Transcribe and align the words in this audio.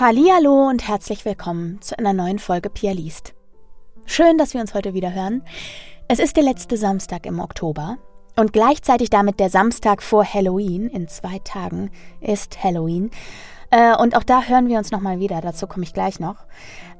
Hallo 0.00 0.68
und 0.68 0.86
herzlich 0.86 1.24
willkommen 1.24 1.82
zu 1.82 1.98
einer 1.98 2.12
neuen 2.12 2.38
Folge 2.38 2.70
Pia 2.70 2.92
liest. 2.92 3.34
Schön, 4.04 4.38
dass 4.38 4.54
wir 4.54 4.60
uns 4.60 4.72
heute 4.72 4.94
wieder 4.94 5.12
hören. 5.12 5.42
Es 6.06 6.20
ist 6.20 6.36
der 6.36 6.44
letzte 6.44 6.76
Samstag 6.76 7.26
im 7.26 7.40
Oktober 7.40 7.98
und 8.36 8.52
gleichzeitig 8.52 9.10
damit 9.10 9.40
der 9.40 9.50
Samstag 9.50 10.00
vor 10.00 10.24
Halloween. 10.24 10.88
In 10.88 11.08
zwei 11.08 11.40
Tagen 11.40 11.90
ist 12.20 12.62
Halloween. 12.62 13.10
Äh, 13.70 13.96
und 13.96 14.16
auch 14.16 14.22
da 14.22 14.44
hören 14.44 14.68
wir 14.68 14.78
uns 14.78 14.92
nochmal 14.92 15.18
wieder, 15.18 15.40
dazu 15.40 15.66
komme 15.66 15.82
ich 15.82 15.94
gleich 15.94 16.20
noch. 16.20 16.46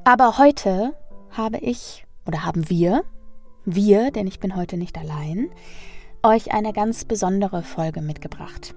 Aber 0.03 0.37
heute 0.39 0.93
habe 1.30 1.59
ich, 1.59 2.05
oder 2.27 2.45
haben 2.45 2.69
wir, 2.69 3.05
wir, 3.65 4.11
denn 4.11 4.27
ich 4.27 4.41
bin 4.41 4.57
heute 4.57 4.77
nicht 4.77 4.99
allein, 4.99 5.51
euch 6.25 6.51
eine 6.51 6.73
ganz 6.73 7.05
besondere 7.05 7.62
Folge 7.62 8.01
mitgebracht. 8.01 8.75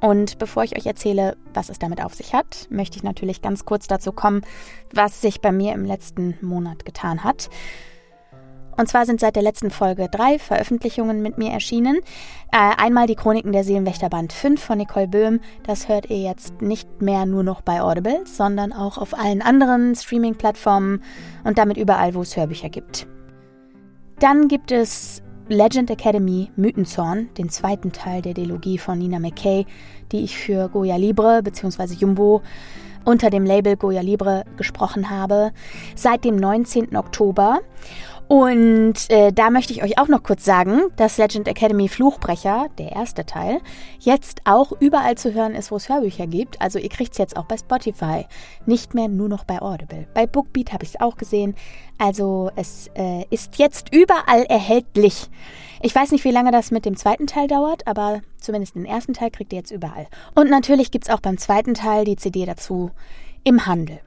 Und 0.00 0.38
bevor 0.38 0.62
ich 0.62 0.76
euch 0.76 0.86
erzähle, 0.86 1.36
was 1.54 1.68
es 1.68 1.78
damit 1.78 2.02
auf 2.02 2.14
sich 2.14 2.34
hat, 2.34 2.68
möchte 2.70 2.96
ich 2.96 3.02
natürlich 3.02 3.42
ganz 3.42 3.64
kurz 3.64 3.86
dazu 3.88 4.12
kommen, 4.12 4.42
was 4.92 5.20
sich 5.20 5.40
bei 5.40 5.52
mir 5.52 5.72
im 5.72 5.84
letzten 5.84 6.38
Monat 6.40 6.84
getan 6.84 7.24
hat. 7.24 7.50
Und 8.78 8.88
zwar 8.88 9.06
sind 9.06 9.18
seit 9.18 9.34
der 9.34 9.42
letzten 9.42 9.72
Folge 9.72 10.08
drei 10.08 10.38
Veröffentlichungen 10.38 11.20
mit 11.20 11.36
mir 11.36 11.50
erschienen. 11.50 11.96
Äh, 12.52 12.76
einmal 12.76 13.08
die 13.08 13.16
Chroniken 13.16 13.50
der 13.50 13.64
Seelenwächter 13.64 14.08
Band 14.08 14.32
5 14.32 14.62
von 14.62 14.78
Nicole 14.78 15.08
Böhm. 15.08 15.40
Das 15.64 15.88
hört 15.88 16.08
ihr 16.10 16.20
jetzt 16.20 16.62
nicht 16.62 17.02
mehr 17.02 17.26
nur 17.26 17.42
noch 17.42 17.60
bei 17.60 17.82
Audible, 17.82 18.24
sondern 18.24 18.72
auch 18.72 18.96
auf 18.96 19.18
allen 19.18 19.42
anderen 19.42 19.96
Streaming-Plattformen 19.96 21.02
und 21.42 21.58
damit 21.58 21.76
überall, 21.76 22.14
wo 22.14 22.22
es 22.22 22.36
Hörbücher 22.36 22.68
gibt. 22.68 23.08
Dann 24.20 24.46
gibt 24.46 24.70
es 24.70 25.22
Legend 25.48 25.90
Academy 25.90 26.50
Mythenzorn, 26.56 27.30
den 27.38 27.48
zweiten 27.48 27.90
Teil 27.90 28.20
der 28.20 28.34
Dilogie 28.34 28.76
von 28.76 28.98
Nina 28.98 29.18
McKay, 29.18 29.64
die 30.12 30.22
ich 30.22 30.36
für 30.36 30.68
Goya 30.68 30.96
Libre 30.96 31.42
bzw. 31.42 31.94
Jumbo 31.94 32.42
unter 33.06 33.30
dem 33.30 33.46
Label 33.46 33.76
Goya 33.76 34.02
Libre 34.02 34.44
gesprochen 34.58 35.08
habe, 35.08 35.52
seit 35.94 36.24
dem 36.26 36.36
19. 36.36 36.94
Oktober. 36.96 37.60
Und 38.28 39.08
äh, 39.08 39.32
da 39.32 39.48
möchte 39.48 39.72
ich 39.72 39.82
euch 39.82 39.98
auch 39.98 40.08
noch 40.08 40.22
kurz 40.22 40.44
sagen, 40.44 40.82
dass 40.96 41.16
Legend 41.16 41.48
Academy 41.48 41.88
Fluchbrecher, 41.88 42.66
der 42.76 42.92
erste 42.92 43.24
Teil, 43.24 43.60
jetzt 44.00 44.42
auch 44.44 44.72
überall 44.80 45.16
zu 45.16 45.32
hören 45.32 45.54
ist, 45.54 45.70
wo 45.70 45.76
es 45.76 45.88
Hörbücher 45.88 46.26
gibt. 46.26 46.60
Also 46.60 46.78
ihr 46.78 46.90
kriegt 46.90 47.12
es 47.12 47.18
jetzt 47.18 47.38
auch 47.38 47.46
bei 47.46 47.56
Spotify, 47.56 48.26
nicht 48.66 48.92
mehr 48.92 49.08
nur 49.08 49.30
noch 49.30 49.44
bei 49.44 49.62
Audible. 49.62 50.06
Bei 50.12 50.26
Bookbeat 50.26 50.74
habe 50.74 50.84
ich 50.84 50.90
es 50.90 51.00
auch 51.00 51.16
gesehen. 51.16 51.54
Also 51.96 52.50
es 52.54 52.90
äh, 52.94 53.24
ist 53.30 53.56
jetzt 53.56 53.94
überall 53.94 54.44
erhältlich. 54.44 55.30
Ich 55.80 55.94
weiß 55.94 56.12
nicht, 56.12 56.24
wie 56.24 56.30
lange 56.30 56.52
das 56.52 56.70
mit 56.70 56.84
dem 56.84 56.98
zweiten 56.98 57.26
Teil 57.26 57.48
dauert, 57.48 57.86
aber 57.86 58.20
zumindest 58.38 58.74
den 58.74 58.84
ersten 58.84 59.14
Teil 59.14 59.30
kriegt 59.30 59.54
ihr 59.54 59.60
jetzt 59.60 59.70
überall. 59.70 60.06
Und 60.34 60.50
natürlich 60.50 60.90
gibt 60.90 61.08
es 61.08 61.14
auch 61.14 61.20
beim 61.20 61.38
zweiten 61.38 61.72
Teil 61.72 62.04
die 62.04 62.16
CD 62.16 62.44
dazu 62.44 62.90
im 63.42 63.64
Handel. 63.64 64.00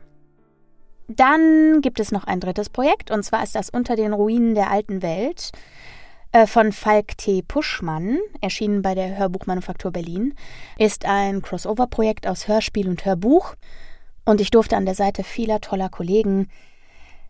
Dann 1.16 1.82
gibt 1.82 2.00
es 2.00 2.12
noch 2.12 2.26
ein 2.26 2.40
drittes 2.40 2.70
Projekt, 2.70 3.12
und 3.12 3.24
zwar 3.24 3.44
ist 3.44 3.56
das 3.56 3.70
Unter 3.70 3.96
den 3.96 4.14
Ruinen 4.14 4.56
der 4.56 4.72
alten 4.72 5.02
Welt 5.02 5.52
äh, 6.32 6.48
von 6.48 6.72
Falk 6.72 7.18
T. 7.18 7.42
Puschmann, 7.42 8.18
erschienen 8.40 8.82
bei 8.82 8.96
der 8.96 9.18
Hörbuchmanufaktur 9.18 9.92
Berlin, 9.92 10.34
ist 10.78 11.06
ein 11.06 11.42
Crossover-Projekt 11.42 12.28
aus 12.28 12.48
Hörspiel 12.48 12.88
und 12.88 13.06
Hörbuch. 13.06 13.56
Und 14.26 14.40
ich 14.40 14.52
durfte 14.52 14.78
an 14.78 14.86
der 14.86 14.96
Seite 14.96 15.24
vieler 15.24 15.60
toller 15.62 15.90
Kollegen 15.90 16.50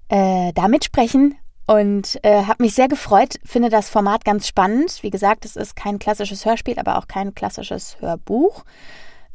äh, 0.10 0.52
da 0.54 0.68
mitsprechen 0.68 1.36
und 1.68 2.20
äh, 2.24 2.44
habe 2.44 2.64
mich 2.64 2.74
sehr 2.74 2.90
gefreut, 2.90 3.40
finde 3.46 3.70
das 3.70 3.90
Format 3.90 4.26
ganz 4.26 4.48
spannend. 4.48 5.02
Wie 5.04 5.10
gesagt, 5.10 5.46
es 5.46 5.56
ist 5.56 5.76
kein 5.76 6.00
klassisches 6.00 6.46
Hörspiel, 6.46 6.78
aber 6.78 6.98
auch 6.98 7.08
kein 7.08 7.34
klassisches 7.34 7.98
Hörbuch. 8.02 8.66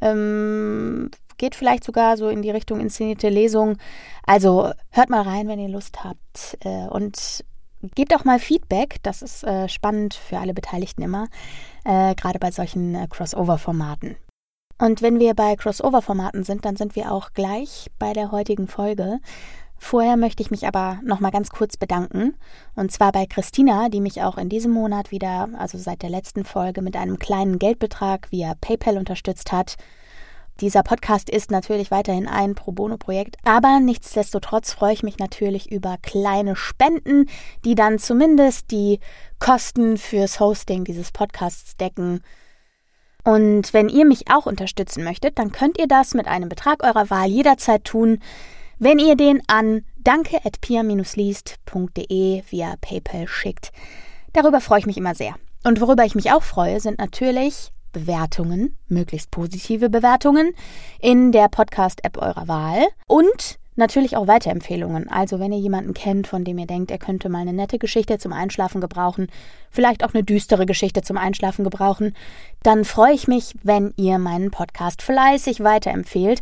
Ähm, 0.01 1.09
geht 1.37 1.55
vielleicht 1.55 1.83
sogar 1.83 2.17
so 2.17 2.29
in 2.29 2.41
die 2.41 2.51
Richtung 2.51 2.79
inszenierte 2.79 3.29
Lesung. 3.29 3.77
Also 4.25 4.71
hört 4.91 5.09
mal 5.09 5.21
rein, 5.21 5.47
wenn 5.47 5.59
ihr 5.59 5.69
Lust 5.69 6.03
habt. 6.03 6.57
Äh, 6.61 6.87
und 6.87 7.43
gebt 7.95 8.15
auch 8.15 8.25
mal 8.25 8.39
Feedback. 8.39 8.97
Das 9.03 9.21
ist 9.21 9.43
äh, 9.43 9.69
spannend 9.69 10.13
für 10.13 10.39
alle 10.39 10.53
Beteiligten 10.53 11.03
immer, 11.03 11.27
äh, 11.85 12.15
gerade 12.15 12.39
bei 12.39 12.51
solchen 12.51 13.07
Crossover-Formaten. 13.09 14.15
Und 14.79 15.01
wenn 15.01 15.19
wir 15.19 15.33
bei 15.33 15.55
Crossover-Formaten 15.55 16.43
sind, 16.43 16.65
dann 16.65 16.75
sind 16.75 16.95
wir 16.95 17.11
auch 17.11 17.33
gleich 17.33 17.89
bei 17.97 18.13
der 18.13 18.31
heutigen 18.31 18.67
Folge. 18.67 19.19
Vorher 19.79 20.17
möchte 20.17 20.41
ich 20.41 20.51
mich 20.51 20.67
aber 20.67 20.99
noch 21.03 21.19
mal 21.19 21.31
ganz 21.31 21.49
kurz 21.49 21.77
bedanken. 21.77 22.35
Und 22.75 22.91
zwar 22.91 23.11
bei 23.11 23.25
Christina, 23.25 23.89
die 23.89 24.01
mich 24.01 24.21
auch 24.23 24.37
in 24.37 24.49
diesem 24.49 24.71
Monat 24.71 25.11
wieder, 25.11 25.49
also 25.57 25.77
seit 25.77 26.01
der 26.01 26.09
letzten 26.09 26.43
Folge, 26.43 26.81
mit 26.81 26.95
einem 26.95 27.19
kleinen 27.19 27.59
Geldbetrag 27.59 28.31
via 28.31 28.53
PayPal 28.59 28.97
unterstützt 28.97 29.51
hat. 29.51 29.77
Dieser 30.59 30.81
Podcast 30.81 31.29
ist 31.29 31.51
natürlich 31.51 31.91
weiterhin 31.91 32.27
ein 32.27 32.55
Pro 32.55 32.71
Bono-Projekt, 32.71 33.37
aber 33.43 33.79
nichtsdestotrotz 33.79 34.73
freue 34.73 34.93
ich 34.93 35.03
mich 35.03 35.19
natürlich 35.19 35.71
über 35.71 35.97
kleine 36.01 36.55
Spenden, 36.55 37.29
die 37.63 37.75
dann 37.75 37.99
zumindest 37.99 38.71
die 38.71 38.99
Kosten 39.37 39.97
fürs 39.97 40.39
Hosting 40.39 40.83
dieses 40.83 41.11
Podcasts 41.11 41.77
decken. 41.77 42.23
Und 43.23 43.71
wenn 43.71 43.87
ihr 43.87 44.05
mich 44.05 44.31
auch 44.31 44.47
unterstützen 44.47 45.03
möchtet, 45.03 45.37
dann 45.37 45.51
könnt 45.51 45.77
ihr 45.77 45.87
das 45.87 46.15
mit 46.15 46.25
einem 46.27 46.49
Betrag 46.49 46.83
eurer 46.83 47.11
Wahl 47.11 47.27
jederzeit 47.27 47.83
tun, 47.83 48.19
wenn 48.79 48.97
ihr 48.97 49.15
den 49.15 49.43
an 49.47 49.83
danke.pia-liest.de 49.97 52.43
via 52.49 52.75
PayPal 52.81 53.27
schickt. 53.27 53.71
Darüber 54.33 54.59
freue 54.59 54.79
ich 54.79 54.87
mich 54.87 54.97
immer 54.97 55.13
sehr. 55.13 55.35
Und 55.63 55.81
worüber 55.81 56.05
ich 56.05 56.15
mich 56.15 56.31
auch 56.31 56.43
freue, 56.43 56.79
sind 56.79 56.97
natürlich 56.97 57.71
Bewertungen, 57.91 58.77
möglichst 58.87 59.31
positive 59.31 59.89
Bewertungen 59.89 60.53
in 60.99 61.31
der 61.31 61.47
Podcast-App 61.47 62.17
eurer 62.17 62.47
Wahl 62.47 62.87
und 63.07 63.59
natürlich 63.77 64.17
auch 64.17 64.27
Weiterempfehlungen. 64.27 65.09
Also 65.09 65.39
wenn 65.39 65.51
ihr 65.51 65.59
jemanden 65.59 65.93
kennt, 65.93 66.27
von 66.27 66.43
dem 66.43 66.57
ihr 66.57 66.65
denkt, 66.65 66.91
er 66.91 66.97
könnte 66.97 67.29
mal 67.29 67.41
eine 67.41 67.53
nette 67.53 67.77
Geschichte 67.77 68.17
zum 68.17 68.33
Einschlafen 68.33 68.81
gebrauchen, 68.81 69.27
vielleicht 69.69 70.03
auch 70.03 70.13
eine 70.13 70.23
düstere 70.23 70.65
Geschichte 70.65 71.01
zum 71.01 71.17
Einschlafen 71.17 71.63
gebrauchen, 71.63 72.15
dann 72.63 72.83
freue 72.83 73.13
ich 73.13 73.27
mich, 73.27 73.55
wenn 73.63 73.93
ihr 73.95 74.17
meinen 74.17 74.51
Podcast 74.51 75.01
fleißig 75.01 75.63
weiterempfehlt. 75.63 76.41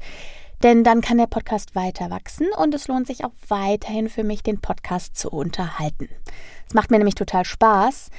Denn 0.64 0.86
dann 0.86 1.02
kann 1.02 1.18
der 1.18 1.28
Podcast 1.28 1.76
weiter 1.76 2.10
wachsen 2.10 2.48
und 2.58 2.74
es 2.74 2.88
lohnt 2.88 3.08
sich 3.08 3.26
auch 3.26 3.34
weiterhin 3.50 4.10
für 4.10 4.24
mich, 4.24 4.42
den 4.42 4.62
Podcast 4.62 5.18
zu 5.18 5.30
unterhalten. 5.30 6.10
Es 6.66 6.74
macht 6.74 6.92
mir 6.92 6.98
nämlich 6.98 7.16
total 7.16 7.44
Spaß. 7.44 8.10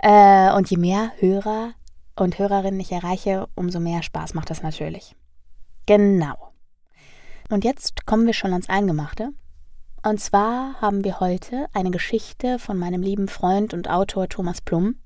Äh, 0.00 0.52
und 0.52 0.68
je 0.70 0.76
mehr 0.76 1.12
Hörer 1.18 1.74
und 2.16 2.38
Hörerinnen 2.38 2.80
ich 2.80 2.92
erreiche, 2.92 3.48
umso 3.54 3.80
mehr 3.80 4.02
Spaß 4.02 4.34
macht 4.34 4.50
das 4.50 4.62
natürlich. 4.62 5.14
Genau. 5.86 6.52
Und 7.50 7.64
jetzt 7.64 8.06
kommen 8.06 8.26
wir 8.26 8.32
schon 8.32 8.52
ans 8.52 8.68
Eingemachte. 8.68 9.30
Und 10.02 10.20
zwar 10.20 10.80
haben 10.80 11.04
wir 11.04 11.20
heute 11.20 11.66
eine 11.72 11.90
Geschichte 11.90 12.58
von 12.58 12.78
meinem 12.78 13.02
lieben 13.02 13.28
Freund 13.28 13.74
und 13.74 13.88
Autor 13.88 14.28
Thomas 14.28 14.60
Plum, 14.60 14.96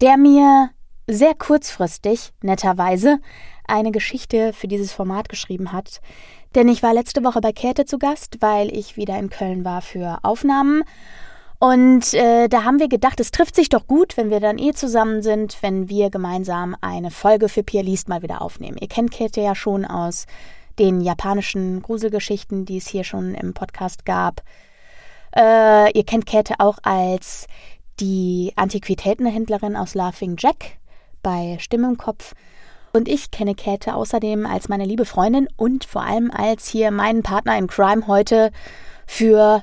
der 0.00 0.16
mir 0.16 0.70
sehr 1.06 1.34
kurzfristig, 1.34 2.32
netterweise, 2.42 3.20
eine 3.66 3.92
Geschichte 3.92 4.52
für 4.52 4.68
dieses 4.68 4.92
Format 4.92 5.28
geschrieben 5.28 5.72
hat. 5.72 6.00
Denn 6.54 6.68
ich 6.68 6.82
war 6.82 6.94
letzte 6.94 7.24
Woche 7.24 7.40
bei 7.40 7.52
Käthe 7.52 7.84
zu 7.84 7.98
Gast, 7.98 8.38
weil 8.40 8.74
ich 8.74 8.96
wieder 8.96 9.18
in 9.18 9.30
Köln 9.30 9.64
war 9.64 9.82
für 9.82 10.18
Aufnahmen 10.22 10.84
und 11.60 12.14
äh, 12.14 12.48
da 12.48 12.64
haben 12.64 12.78
wir 12.78 12.88
gedacht, 12.88 13.18
es 13.18 13.32
trifft 13.32 13.56
sich 13.56 13.68
doch 13.68 13.86
gut, 13.86 14.16
wenn 14.16 14.30
wir 14.30 14.38
dann 14.38 14.58
eh 14.58 14.72
zusammen 14.72 15.22
sind, 15.22 15.58
wenn 15.60 15.88
wir 15.88 16.08
gemeinsam 16.08 16.76
eine 16.80 17.10
Folge 17.10 17.48
für 17.48 17.64
Pia 17.64 17.82
Liest 17.82 18.08
mal 18.08 18.22
wieder 18.22 18.42
aufnehmen. 18.42 18.78
Ihr 18.80 18.88
kennt 18.88 19.10
Käthe 19.10 19.40
ja 19.40 19.56
schon 19.56 19.84
aus 19.84 20.26
den 20.78 21.00
japanischen 21.00 21.82
Gruselgeschichten, 21.82 22.64
die 22.64 22.76
es 22.76 22.86
hier 22.86 23.02
schon 23.02 23.34
im 23.34 23.54
Podcast 23.54 24.06
gab. 24.06 24.42
Äh, 25.36 25.90
ihr 25.98 26.04
kennt 26.04 26.26
Käthe 26.26 26.54
auch 26.58 26.78
als 26.82 27.48
die 27.98 28.52
Antiquitätenhändlerin 28.54 29.74
aus 29.76 29.96
Laughing 29.96 30.36
Jack 30.38 30.78
bei 31.24 31.56
Stimme 31.58 31.88
im 31.88 31.98
Kopf. 31.98 32.34
Und 32.92 33.08
ich 33.08 33.32
kenne 33.32 33.56
Käthe 33.56 33.94
außerdem 33.94 34.46
als 34.46 34.68
meine 34.68 34.84
liebe 34.84 35.04
Freundin 35.04 35.48
und 35.56 35.84
vor 35.84 36.02
allem 36.02 36.30
als 36.30 36.68
hier 36.68 36.92
meinen 36.92 37.24
Partner 37.24 37.58
in 37.58 37.66
Crime 37.66 38.06
heute 38.06 38.52
für 39.06 39.62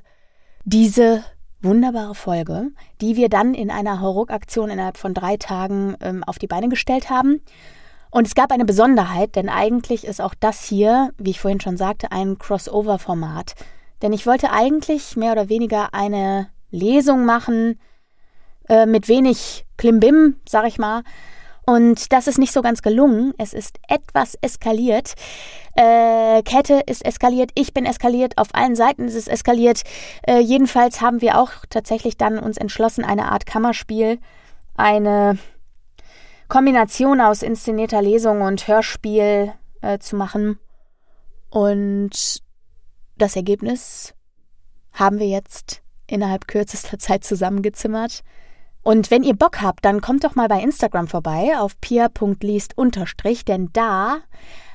diese 0.65 1.23
wunderbare 1.65 2.15
Folge, 2.15 2.71
die 3.01 3.15
wir 3.15 3.29
dann 3.29 3.53
in 3.53 3.69
einer 3.71 3.99
Hauruck-Aktion 3.99 4.69
innerhalb 4.69 4.97
von 4.97 5.13
drei 5.13 5.37
Tagen 5.37 5.95
ähm, 6.01 6.23
auf 6.23 6.39
die 6.39 6.47
Beine 6.47 6.69
gestellt 6.69 7.09
haben. 7.09 7.41
Und 8.11 8.27
es 8.27 8.35
gab 8.35 8.51
eine 8.51 8.65
Besonderheit, 8.65 9.35
denn 9.35 9.49
eigentlich 9.49 10.05
ist 10.05 10.21
auch 10.21 10.33
das 10.39 10.63
hier, 10.63 11.11
wie 11.17 11.31
ich 11.31 11.41
vorhin 11.41 11.59
schon 11.59 11.75
sagte, 11.75 12.11
ein 12.11 12.37
Crossover-Format. 12.39 13.55
Denn 14.01 14.13
ich 14.13 14.25
wollte 14.25 14.51
eigentlich 14.51 15.17
mehr 15.17 15.33
oder 15.33 15.49
weniger 15.49 15.93
eine 15.93 16.47
Lesung 16.71 17.25
machen 17.25 17.79
äh, 18.69 18.85
mit 18.85 19.07
wenig 19.07 19.65
Klimbim, 19.77 20.37
sag 20.47 20.65
ich 20.67 20.77
mal, 20.77 21.03
und 21.65 22.11
das 22.11 22.27
ist 22.27 22.37
nicht 22.37 22.53
so 22.53 22.61
ganz 22.61 22.81
gelungen. 22.81 23.33
Es 23.37 23.53
ist 23.53 23.79
etwas 23.87 24.35
eskaliert. 24.41 25.15
Äh, 25.75 26.43
Kette 26.43 26.81
ist 26.85 27.03
eskaliert, 27.03 27.51
ich 27.55 27.73
bin 27.73 27.85
eskaliert, 27.85 28.37
auf 28.37 28.53
allen 28.53 28.75
Seiten 28.75 29.07
ist 29.07 29.15
es 29.15 29.27
eskaliert. 29.27 29.81
Äh, 30.27 30.39
jedenfalls 30.39 31.01
haben 31.01 31.21
wir 31.21 31.39
auch 31.39 31.51
tatsächlich 31.69 32.17
dann 32.17 32.39
uns 32.39 32.57
entschlossen, 32.57 33.03
eine 33.03 33.31
Art 33.31 33.45
Kammerspiel, 33.45 34.19
eine 34.75 35.37
Kombination 36.47 37.19
aus 37.19 37.41
inszenierter 37.41 38.01
Lesung 38.01 38.41
und 38.41 38.67
Hörspiel 38.67 39.53
äh, 39.81 39.97
zu 39.99 40.15
machen. 40.15 40.59
Und 41.49 42.43
das 43.17 43.35
Ergebnis 43.35 44.13
haben 44.93 45.19
wir 45.19 45.27
jetzt 45.27 45.81
innerhalb 46.07 46.47
kürzester 46.47 46.99
Zeit 46.99 47.23
zusammengezimmert. 47.23 48.23
Und 48.87 49.09
wenn 49.09 49.23
ihr 49.23 49.33
Bock 49.33 49.63
habt, 49.63 49.83
dann 49.83 49.99
kommt 49.99 50.23
doch 50.23 50.35
mal 50.35 50.47
bei 50.47 50.61
Instagram 50.61 51.07
vorbei 51.07 51.57
auf 51.57 51.81
pia.liest 51.81 52.75
denn 53.47 53.69
da 53.73 54.17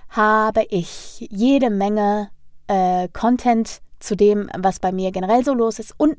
habe 0.09 0.67
ich 0.69 1.29
jede 1.31 1.71
Menge 1.71 2.29
äh, 2.67 3.07
Content 3.12 3.81
zu 4.01 4.17
dem, 4.17 4.51
was 4.59 4.81
bei 4.81 4.91
mir 4.91 5.12
generell 5.12 5.45
so 5.45 5.55
los 5.55 5.79
ist 5.79 5.95
und 5.97 6.17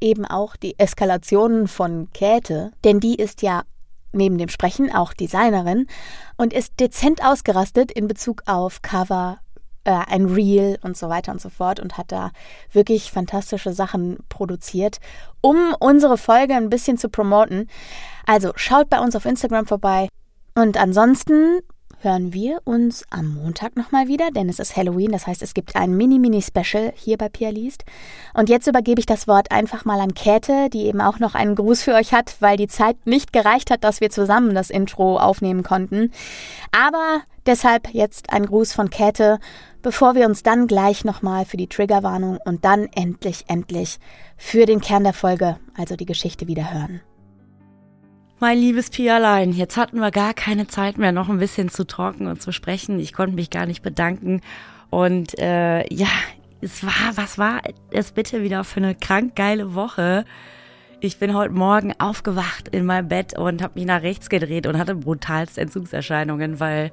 eben 0.00 0.24
auch 0.24 0.56
die 0.56 0.78
Eskalationen 0.78 1.68
von 1.68 2.10
Käthe, 2.14 2.72
denn 2.84 3.00
die 3.00 3.16
ist 3.16 3.42
ja 3.42 3.64
neben 4.12 4.38
dem 4.38 4.48
Sprechen 4.48 4.90
auch 4.90 5.12
Designerin 5.12 5.88
und 6.38 6.54
ist 6.54 6.80
dezent 6.80 7.22
ausgerastet 7.22 7.92
in 7.92 8.08
Bezug 8.08 8.44
auf 8.46 8.80
Cover, 8.80 9.40
äh, 9.84 9.92
ein 10.08 10.26
Reel 10.26 10.78
und 10.82 10.96
so 10.96 11.08
weiter 11.08 11.32
und 11.32 11.40
so 11.40 11.48
fort 11.48 11.80
und 11.80 11.98
hat 11.98 12.12
da 12.12 12.30
wirklich 12.72 13.10
fantastische 13.10 13.72
Sachen 13.72 14.18
produziert, 14.28 14.98
um 15.40 15.74
unsere 15.78 16.18
Folge 16.18 16.54
ein 16.54 16.70
bisschen 16.70 16.98
zu 16.98 17.08
promoten. 17.08 17.68
Also 18.26 18.52
schaut 18.56 18.90
bei 18.90 19.00
uns 19.00 19.16
auf 19.16 19.24
Instagram 19.24 19.66
vorbei. 19.66 20.08
Und 20.54 20.76
ansonsten 20.76 21.60
hören 22.02 22.32
wir 22.32 22.60
uns 22.64 23.04
am 23.10 23.34
Montag 23.34 23.76
nochmal 23.76 24.08
wieder, 24.08 24.30
denn 24.30 24.48
es 24.48 24.58
ist 24.58 24.76
Halloween, 24.76 25.12
das 25.12 25.26
heißt, 25.26 25.42
es 25.42 25.54
gibt 25.54 25.76
ein 25.76 25.96
Mini-Mini-Special 25.96 26.92
hier 26.96 27.18
bei 27.18 27.28
Pia 27.28 27.50
Liest. 27.50 27.84
Und 28.32 28.48
jetzt 28.48 28.66
übergebe 28.66 29.00
ich 29.00 29.06
das 29.06 29.28
Wort 29.28 29.52
einfach 29.52 29.84
mal 29.84 30.00
an 30.00 30.14
Käthe, 30.14 30.70
die 30.70 30.86
eben 30.86 31.00
auch 31.00 31.18
noch 31.18 31.34
einen 31.34 31.54
Gruß 31.54 31.82
für 31.82 31.94
euch 31.94 32.12
hat, 32.12 32.36
weil 32.40 32.56
die 32.56 32.68
Zeit 32.68 33.06
nicht 33.06 33.32
gereicht 33.32 33.70
hat, 33.70 33.84
dass 33.84 34.00
wir 34.00 34.10
zusammen 34.10 34.54
das 34.54 34.70
Intro 34.70 35.18
aufnehmen 35.18 35.62
konnten. 35.62 36.10
Aber 36.72 37.20
deshalb 37.46 37.92
jetzt 37.92 38.32
ein 38.32 38.46
Gruß 38.46 38.72
von 38.72 38.88
Käthe, 38.90 39.38
bevor 39.82 40.14
wir 40.14 40.26
uns 40.26 40.42
dann 40.42 40.66
gleich 40.66 41.04
nochmal 41.04 41.44
für 41.44 41.56
die 41.56 41.68
Triggerwarnung 41.68 42.38
und 42.44 42.64
dann 42.64 42.88
endlich, 42.94 43.44
endlich 43.48 43.98
für 44.36 44.66
den 44.66 44.80
Kern 44.80 45.04
der 45.04 45.12
Folge, 45.12 45.58
also 45.76 45.96
die 45.96 46.06
Geschichte 46.06 46.46
wieder 46.46 46.72
hören. 46.72 47.00
Mein 48.38 48.56
liebes 48.56 48.88
Pialein, 48.88 49.52
jetzt 49.52 49.76
hatten 49.76 50.00
wir 50.00 50.10
gar 50.10 50.32
keine 50.32 50.66
Zeit 50.66 50.96
mehr, 50.96 51.12
noch 51.12 51.28
ein 51.28 51.38
bisschen 51.38 51.68
zu 51.68 51.86
talken 51.86 52.26
und 52.26 52.40
zu 52.40 52.52
sprechen. 52.52 52.98
Ich 52.98 53.12
konnte 53.12 53.34
mich 53.34 53.50
gar 53.50 53.66
nicht 53.66 53.82
bedanken. 53.82 54.40
Und 54.88 55.38
äh, 55.38 55.86
ja, 55.92 56.08
es 56.62 56.82
war, 56.82 57.16
was 57.16 57.36
war 57.36 57.60
es 57.90 58.12
bitte 58.12 58.42
wieder 58.42 58.64
für 58.64 58.78
eine 58.78 58.94
krank 58.94 59.36
geile 59.36 59.74
Woche? 59.74 60.24
Ich 61.00 61.18
bin 61.18 61.34
heute 61.34 61.52
Morgen 61.52 61.92
aufgewacht 61.98 62.68
in 62.68 62.86
meinem 62.86 63.08
Bett 63.08 63.38
und 63.38 63.62
habe 63.62 63.78
mich 63.78 63.86
nach 63.86 64.02
rechts 64.02 64.30
gedreht 64.30 64.66
und 64.66 64.78
hatte 64.78 64.94
brutalste 64.94 65.60
Entzugserscheinungen, 65.60 66.60
weil 66.60 66.92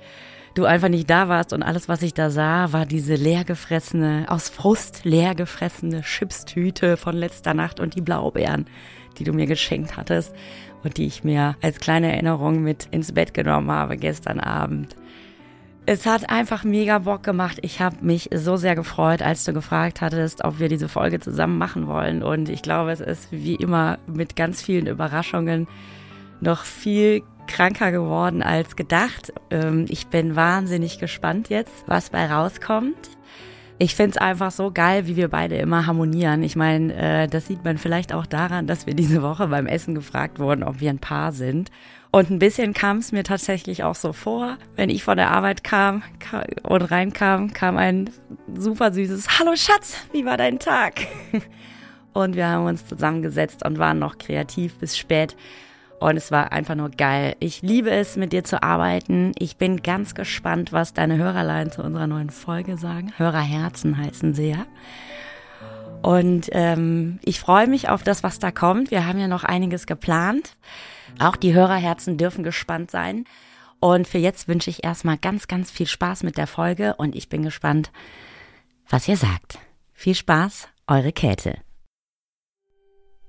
du 0.57 0.65
einfach 0.65 0.89
nicht 0.89 1.09
da 1.09 1.29
warst 1.29 1.53
und 1.53 1.63
alles, 1.63 1.87
was 1.87 2.01
ich 2.01 2.13
da 2.13 2.29
sah, 2.29 2.73
war 2.73 2.85
diese 2.85 3.15
leergefressene, 3.15 4.25
aus 4.27 4.49
Frust 4.49 5.05
leergefressene 5.05 6.01
Chipstüte 6.01 6.97
von 6.97 7.15
letzter 7.15 7.53
Nacht 7.53 7.79
und 7.79 7.95
die 7.95 8.01
Blaubeeren, 8.01 8.65
die 9.17 9.23
du 9.23 9.33
mir 9.33 9.45
geschenkt 9.45 9.97
hattest 9.97 10.33
und 10.83 10.97
die 10.97 11.05
ich 11.05 11.23
mir 11.23 11.55
als 11.61 11.79
kleine 11.79 12.11
Erinnerung 12.11 12.63
mit 12.63 12.87
ins 12.91 13.11
Bett 13.11 13.33
genommen 13.33 13.71
habe 13.71 13.97
gestern 13.97 14.39
Abend. 14.39 14.95
Es 15.85 16.05
hat 16.05 16.29
einfach 16.29 16.65
mega 16.65 16.99
Bock 16.99 17.23
gemacht. 17.23 17.59
Ich 17.61 17.79
habe 17.79 17.97
mich 18.01 18.29
so 18.33 18.57
sehr 18.57 18.75
gefreut, 18.75 19.21
als 19.21 19.45
du 19.45 19.53
gefragt 19.53 20.01
hattest, 20.01 20.43
ob 20.43 20.59
wir 20.59 20.67
diese 20.67 20.89
Folge 20.89 21.21
zusammen 21.21 21.57
machen 21.57 21.87
wollen. 21.87 22.23
Und 22.23 22.49
ich 22.49 22.61
glaube, 22.61 22.91
es 22.91 22.99
ist 22.99 23.31
wie 23.31 23.55
immer 23.55 23.97
mit 24.05 24.35
ganz 24.35 24.61
vielen 24.61 24.87
Überraschungen 24.87 25.65
noch 26.41 26.65
viel 26.65 27.23
kranker 27.47 27.91
geworden 27.91 28.43
als 28.43 28.75
gedacht. 28.75 29.33
Ähm, 29.49 29.85
ich 29.89 30.07
bin 30.07 30.35
wahnsinnig 30.35 30.99
gespannt 30.99 31.49
jetzt, 31.49 31.83
was 31.87 32.09
bei 32.09 32.31
rauskommt. 32.31 33.09
Ich 33.79 33.95
find's 33.95 34.17
einfach 34.17 34.49
so 34.49 34.71
geil, 34.71 35.05
wie 35.05 35.15
wir 35.15 35.27
beide 35.27 35.55
immer 35.57 35.85
harmonieren. 35.85 36.41
Ich 36.41 36.55
meine, 36.55 36.93
äh, 36.95 37.27
das 37.27 37.45
sieht 37.45 37.63
man 37.63 37.77
vielleicht 37.77 38.11
auch 38.11 38.25
daran, 38.25 38.65
dass 38.65 38.87
wir 38.87 38.95
diese 38.95 39.21
Woche 39.21 39.47
beim 39.47 39.67
Essen 39.67 39.93
gefragt 39.93 40.39
wurden, 40.39 40.63
ob 40.63 40.79
wir 40.79 40.89
ein 40.89 40.99
Paar 40.99 41.31
sind. 41.31 41.69
Und 42.09 42.31
ein 42.31 42.39
bisschen 42.39 42.73
kam 42.73 42.97
es 42.97 43.11
mir 43.11 43.23
tatsächlich 43.23 43.83
auch 43.83 43.93
so 43.93 44.13
vor, 44.13 44.57
wenn 44.75 44.89
ich 44.89 45.03
von 45.03 45.17
der 45.17 45.29
Arbeit 45.29 45.63
kam 45.63 46.01
und 46.63 46.81
reinkam, 46.81 47.53
kam 47.53 47.77
ein 47.77 48.09
super 48.55 48.91
süßes 48.91 49.39
Hallo 49.39 49.55
Schatz, 49.55 49.97
wie 50.11 50.25
war 50.25 50.37
dein 50.37 50.57
Tag? 50.57 50.95
Und 52.13 52.35
wir 52.35 52.47
haben 52.47 52.65
uns 52.65 52.87
zusammengesetzt 52.87 53.63
und 53.63 53.77
waren 53.77 53.99
noch 53.99 54.17
kreativ 54.17 54.79
bis 54.79 54.97
spät 54.97 55.35
und 55.99 56.17
es 56.17 56.31
war 56.31 56.51
einfach 56.51 56.75
nur 56.75 56.89
geil. 56.89 57.35
Ich 57.39 57.61
liebe 57.61 57.89
es, 57.89 58.15
mit 58.17 58.31
dir 58.31 58.43
zu 58.43 58.61
arbeiten. 58.61 59.31
Ich 59.39 59.57
bin 59.57 59.81
ganz 59.81 60.13
gespannt, 60.13 60.71
was 60.71 60.93
deine 60.93 61.17
Hörerlein 61.17 61.71
zu 61.71 61.81
unserer 61.81 62.07
neuen 62.07 62.29
Folge 62.29 62.77
sagen. 62.77 63.13
Hörerherzen 63.17 63.97
heißen 63.97 64.33
sie 64.33 64.51
ja. 64.51 64.65
Und 66.03 66.49
ähm, 66.51 67.19
ich 67.23 67.39
freue 67.39 67.67
mich 67.67 67.89
auf 67.89 68.03
das, 68.03 68.21
was 68.21 68.37
da 68.37 68.51
kommt. 68.51 68.91
Wir 68.91 69.07
haben 69.07 69.19
ja 69.19 69.27
noch 69.27 69.43
einiges 69.43 69.87
geplant. 69.87 70.55
Auch 71.19 71.35
die 71.35 71.55
Hörerherzen 71.55 72.17
dürfen 72.17 72.43
gespannt 72.43 72.91
sein. 72.91 73.25
Und 73.79 74.07
für 74.07 74.19
jetzt 74.19 74.47
wünsche 74.47 74.69
ich 74.69 74.83
erstmal 74.83 75.17
ganz, 75.17 75.47
ganz 75.47 75.71
viel 75.71 75.87
Spaß 75.87 76.23
mit 76.23 76.37
der 76.37 76.47
Folge 76.47 76.95
und 76.95 77.15
ich 77.15 77.29
bin 77.29 77.43
gespannt, 77.43 77.91
was 78.89 79.07
ihr 79.07 79.17
sagt. 79.17 79.59
Viel 79.93 80.15
Spaß, 80.15 80.67
eure 80.87 81.11
Käthe. 81.11 81.59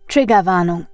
Triggerwarnung. 0.09 0.87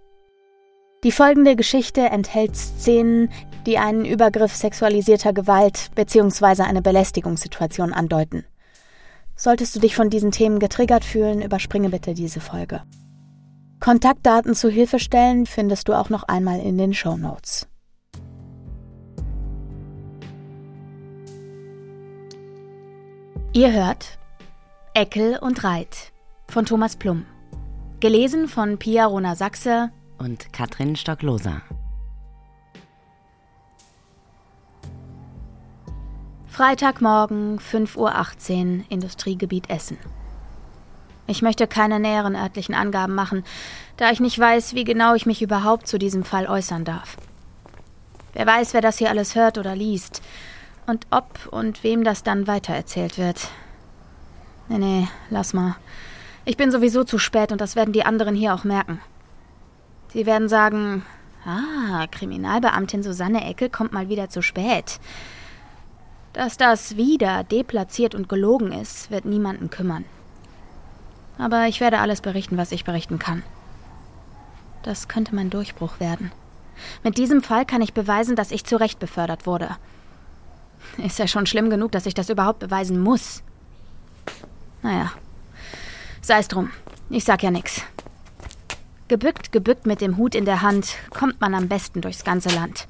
Die 1.04 1.12
folgende 1.12 1.54
Geschichte 1.54 2.00
enthält 2.00 2.56
Szenen, 2.56 3.28
die 3.66 3.76
einen 3.76 4.06
Übergriff 4.06 4.54
sexualisierter 4.54 5.34
Gewalt 5.34 5.90
bzw. 5.94 6.62
eine 6.62 6.80
Belästigungssituation 6.80 7.92
andeuten. 7.92 8.46
Solltest 9.36 9.76
du 9.76 9.80
dich 9.80 9.94
von 9.94 10.08
diesen 10.08 10.30
Themen 10.30 10.60
getriggert 10.60 11.04
fühlen, 11.04 11.42
überspringe 11.42 11.90
bitte 11.90 12.14
diese 12.14 12.40
Folge. 12.40 12.82
Kontaktdaten 13.80 14.54
zu 14.54 14.70
Hilfestellen 14.70 15.44
findest 15.44 15.88
du 15.88 15.92
auch 15.92 16.08
noch 16.08 16.22
einmal 16.22 16.60
in 16.60 16.78
den 16.78 16.94
Show 16.94 17.18
Notes. 17.18 17.68
Ihr 23.52 23.72
hört 23.72 24.18
Eckel 24.94 25.38
und 25.38 25.64
Reit 25.64 26.12
von 26.48 26.64
Thomas 26.64 26.96
Plum. 26.96 27.26
Gelesen 28.00 28.48
von 28.48 28.78
Pia 28.78 29.04
Rona 29.04 29.34
Sachse 29.34 29.90
und 30.18 30.52
Katrin 30.52 30.96
Stockloser. 30.96 31.62
Freitagmorgen, 36.48 37.58
5.18 37.58 37.98
Uhr, 37.98 38.84
Industriegebiet 38.88 39.70
Essen. 39.70 39.98
Ich 41.26 41.42
möchte 41.42 41.66
keine 41.66 41.98
näheren 41.98 42.36
örtlichen 42.36 42.74
Angaben 42.74 43.14
machen, 43.14 43.44
da 43.96 44.10
ich 44.10 44.20
nicht 44.20 44.38
weiß, 44.38 44.74
wie 44.74 44.84
genau 44.84 45.14
ich 45.14 45.26
mich 45.26 45.42
überhaupt 45.42 45.88
zu 45.88 45.98
diesem 45.98 46.22
Fall 46.22 46.46
äußern 46.46 46.84
darf. 46.84 47.16
Wer 48.34 48.46
weiß, 48.46 48.74
wer 48.74 48.80
das 48.80 48.98
hier 48.98 49.10
alles 49.10 49.34
hört 49.34 49.58
oder 49.58 49.74
liest 49.74 50.22
und 50.86 51.06
ob 51.10 51.48
und 51.50 51.82
wem 51.82 52.04
das 52.04 52.22
dann 52.22 52.46
weitererzählt 52.46 53.18
wird. 53.18 53.48
Nee, 54.68 54.78
nee, 54.78 55.08
lass 55.30 55.54
mal. 55.54 55.76
Ich 56.44 56.56
bin 56.56 56.70
sowieso 56.70 57.04
zu 57.04 57.18
spät 57.18 57.52
und 57.52 57.60
das 57.60 57.74
werden 57.74 57.92
die 57.92 58.04
anderen 58.04 58.34
hier 58.34 58.54
auch 58.54 58.64
merken. 58.64 59.00
Sie 60.14 60.26
werden 60.26 60.48
sagen, 60.48 61.04
ah, 61.44 62.06
Kriminalbeamtin 62.10 63.02
Susanne 63.02 63.44
Eckel 63.44 63.68
kommt 63.68 63.92
mal 63.92 64.08
wieder 64.08 64.30
zu 64.30 64.42
spät. 64.42 65.00
Dass 66.32 66.56
das 66.56 66.96
wieder 66.96 67.42
deplatziert 67.42 68.14
und 68.14 68.28
gelogen 68.28 68.72
ist, 68.72 69.10
wird 69.10 69.24
niemanden 69.24 69.70
kümmern. 69.70 70.04
Aber 71.36 71.66
ich 71.66 71.80
werde 71.80 71.98
alles 71.98 72.20
berichten, 72.20 72.56
was 72.56 72.70
ich 72.70 72.84
berichten 72.84 73.18
kann. 73.18 73.42
Das 74.84 75.08
könnte 75.08 75.34
mein 75.34 75.50
Durchbruch 75.50 75.98
werden. 75.98 76.30
Mit 77.02 77.18
diesem 77.18 77.42
Fall 77.42 77.66
kann 77.66 77.82
ich 77.82 77.92
beweisen, 77.92 78.36
dass 78.36 78.52
ich 78.52 78.64
zu 78.64 78.76
Recht 78.76 79.00
befördert 79.00 79.46
wurde. 79.46 79.76
Ist 80.98 81.18
ja 81.18 81.26
schon 81.26 81.46
schlimm 81.46 81.70
genug, 81.70 81.90
dass 81.90 82.06
ich 82.06 82.14
das 82.14 82.30
überhaupt 82.30 82.60
beweisen 82.60 83.00
muss. 83.00 83.42
Naja, 84.82 85.12
sei 86.20 86.38
es 86.38 86.48
drum. 86.48 86.70
Ich 87.10 87.24
sag 87.24 87.42
ja 87.42 87.50
nix. 87.50 87.82
Gebückt, 89.08 89.52
gebückt 89.52 89.86
mit 89.86 90.00
dem 90.00 90.16
Hut 90.16 90.34
in 90.34 90.46
der 90.46 90.62
Hand, 90.62 90.96
kommt 91.10 91.40
man 91.40 91.54
am 91.54 91.68
besten 91.68 92.00
durchs 92.00 92.24
ganze 92.24 92.48
Land. 92.48 92.88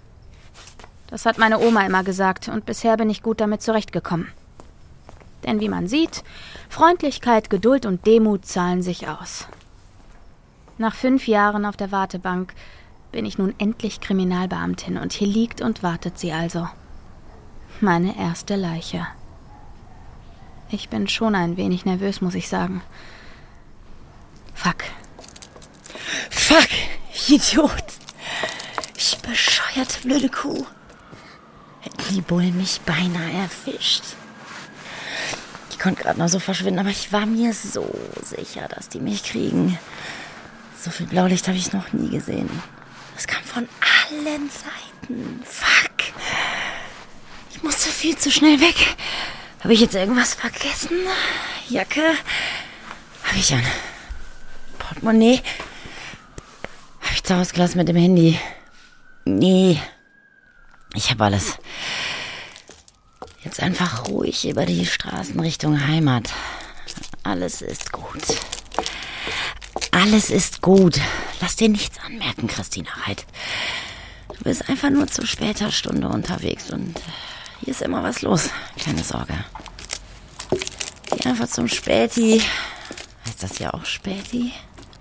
Das 1.09 1.27
hat 1.27 1.39
meine 1.39 1.59
Oma 1.59 1.85
immer 1.85 2.05
gesagt, 2.05 2.49
und 2.49 2.67
bisher 2.67 2.97
bin 2.97 3.11
ich 3.11 3.23
gut 3.23 3.41
damit 3.41 3.63
zurechtgekommen. 3.63 4.29
Denn 5.45 5.61
wie 5.61 5.69
man 5.69 5.89
sieht, 5.89 6.25
Freundlichkeit, 6.69 7.51
Geduld 7.51 7.85
und 7.85 8.07
Demut 8.07 8.47
zahlen 8.47 8.83
sich 8.83 9.09
aus. 9.09 9.47
Nach 10.79 10.95
fünf 10.95 11.29
Jahren 11.29 11.67
auf 11.67 11.77
der 11.77 11.93
Wartebank 11.93 12.55
bin 13.13 13.27
ich 13.27 13.39
nun 13.39 13.55
endlich 13.59 14.01
Kriminalbeamtin 14.01 14.97
und 14.97 15.13
hier 15.13 15.29
liegt 15.29 15.61
und 15.61 15.83
wartet 15.83 16.19
sie 16.19 16.33
also. 16.33 16.69
Meine 17.81 18.19
erste 18.19 18.57
Leiche. 18.57 19.07
Ich 20.71 20.89
bin 20.89 21.07
schon 21.07 21.35
ein 21.35 21.57
wenig 21.57 21.85
nervös, 21.85 22.21
muss 22.21 22.35
ich 22.35 22.49
sagen. 22.49 22.83
Fuck, 24.55 24.85
Fuck, 26.47 26.69
Idiot. 27.29 27.85
Ich 28.95 29.17
bescheuerte 29.17 30.03
blöde 30.03 30.29
Kuh. 30.29 30.67
Hätten 31.81 32.15
die 32.15 32.21
Bullen 32.21 32.59
mich 32.59 32.83
beinahe 32.83 33.49
erwischt. 33.49 34.05
Die 35.73 35.79
konnte 35.79 36.03
gerade 36.03 36.19
noch 36.19 36.29
so 36.29 36.39
verschwinden, 36.39 36.81
aber 36.81 36.91
ich 36.91 37.11
war 37.13 37.25
mir 37.25 37.55
so 37.55 37.91
sicher, 38.23 38.69
dass 38.69 38.91
die 38.91 39.01
mich 39.01 39.25
kriegen. 39.25 39.79
So 40.79 40.91
viel 40.91 41.07
Blaulicht 41.07 41.49
habe 41.49 41.57
ich 41.57 41.73
noch 41.73 41.95
nie 41.95 42.11
gesehen. 42.11 42.51
Das 43.15 43.27
kam 43.27 43.43
von 43.43 43.67
allen 44.11 44.51
Seiten. 44.51 45.43
Fuck. 45.47 46.13
Ich 47.53 47.63
musste 47.63 47.89
viel 47.89 48.19
zu 48.19 48.31
schnell 48.31 48.61
weg. 48.61 48.97
Habe 49.61 49.73
ich 49.73 49.81
jetzt 49.81 49.95
irgendwas 49.95 50.35
vergessen? 50.35 51.07
Jacke? 51.71 52.03
Habe 53.23 53.39
ich 53.39 53.55
an. 53.55 53.65
Portemonnaie? 54.79 55.41
Habe 57.25 57.41
ich 57.41 57.49
zu 57.49 57.53
Hause 57.53 57.55
gelassen 57.55 57.79
mit 57.79 57.89
dem 57.89 57.97
Handy? 57.97 58.39
Nee. 59.25 59.81
Ich 60.95 61.11
habe 61.11 61.25
alles. 61.25 61.57
Jetzt 63.43 63.63
einfach 63.63 64.09
ruhig 64.09 64.47
über 64.47 64.67
die 64.67 64.85
Straßen 64.85 65.41
Richtung 65.41 65.87
Heimat. 65.87 66.31
Alles 67.23 67.63
ist 67.63 67.93
gut. 67.93 68.23
Alles 69.91 70.29
ist 70.29 70.61
gut. 70.61 71.01
Lass 71.41 71.57
dir 71.57 71.71
nichts 71.71 71.99
anmerken, 72.05 72.47
Christina 72.47 72.91
Reit. 73.07 73.25
Du 74.37 74.45
bist 74.45 74.69
einfach 74.69 74.91
nur 74.91 75.07
zu 75.07 75.27
später 75.27 75.73
Stunde 75.73 76.09
unterwegs 76.09 76.71
und 76.71 76.95
hier 77.61 77.71
ist 77.71 77.81
immer 77.81 78.03
was 78.03 78.21
los. 78.21 78.51
Keine 78.85 79.03
Sorge. 79.03 79.33
Geh 81.11 81.27
einfach 81.27 81.49
zum 81.49 81.69
Späti. 81.69 82.43
Heißt 83.27 83.43
das 83.43 83.59
ja 83.61 83.73
auch 83.73 83.87
Späti? 83.87 84.53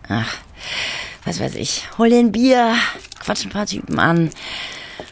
Ach, 0.08 0.38
was 1.26 1.40
weiß 1.40 1.56
ich. 1.56 1.88
Hol 1.98 2.10
dir 2.10 2.20
ein 2.20 2.32
Bier, 2.32 2.76
quatsch 3.20 3.46
ein 3.46 3.52
paar 3.52 3.66
Typen 3.66 4.00
an, 4.00 4.30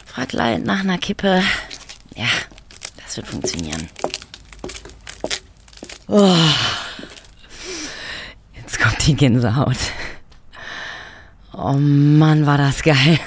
frag 0.05 0.33
leid 0.33 0.65
nach 0.65 0.81
einer 0.81 0.97
Kippe. 0.97 1.43
Ja, 2.15 2.27
das 3.03 3.17
wird 3.17 3.27
funktionieren. 3.27 3.87
Oh. 6.07 6.35
Jetzt 8.53 8.79
kommt 8.79 9.05
die 9.07 9.15
Gänsehaut. 9.15 9.77
Oh 11.53 11.73
Mann, 11.73 12.45
war 12.45 12.57
das 12.57 12.83
geil. 12.83 13.19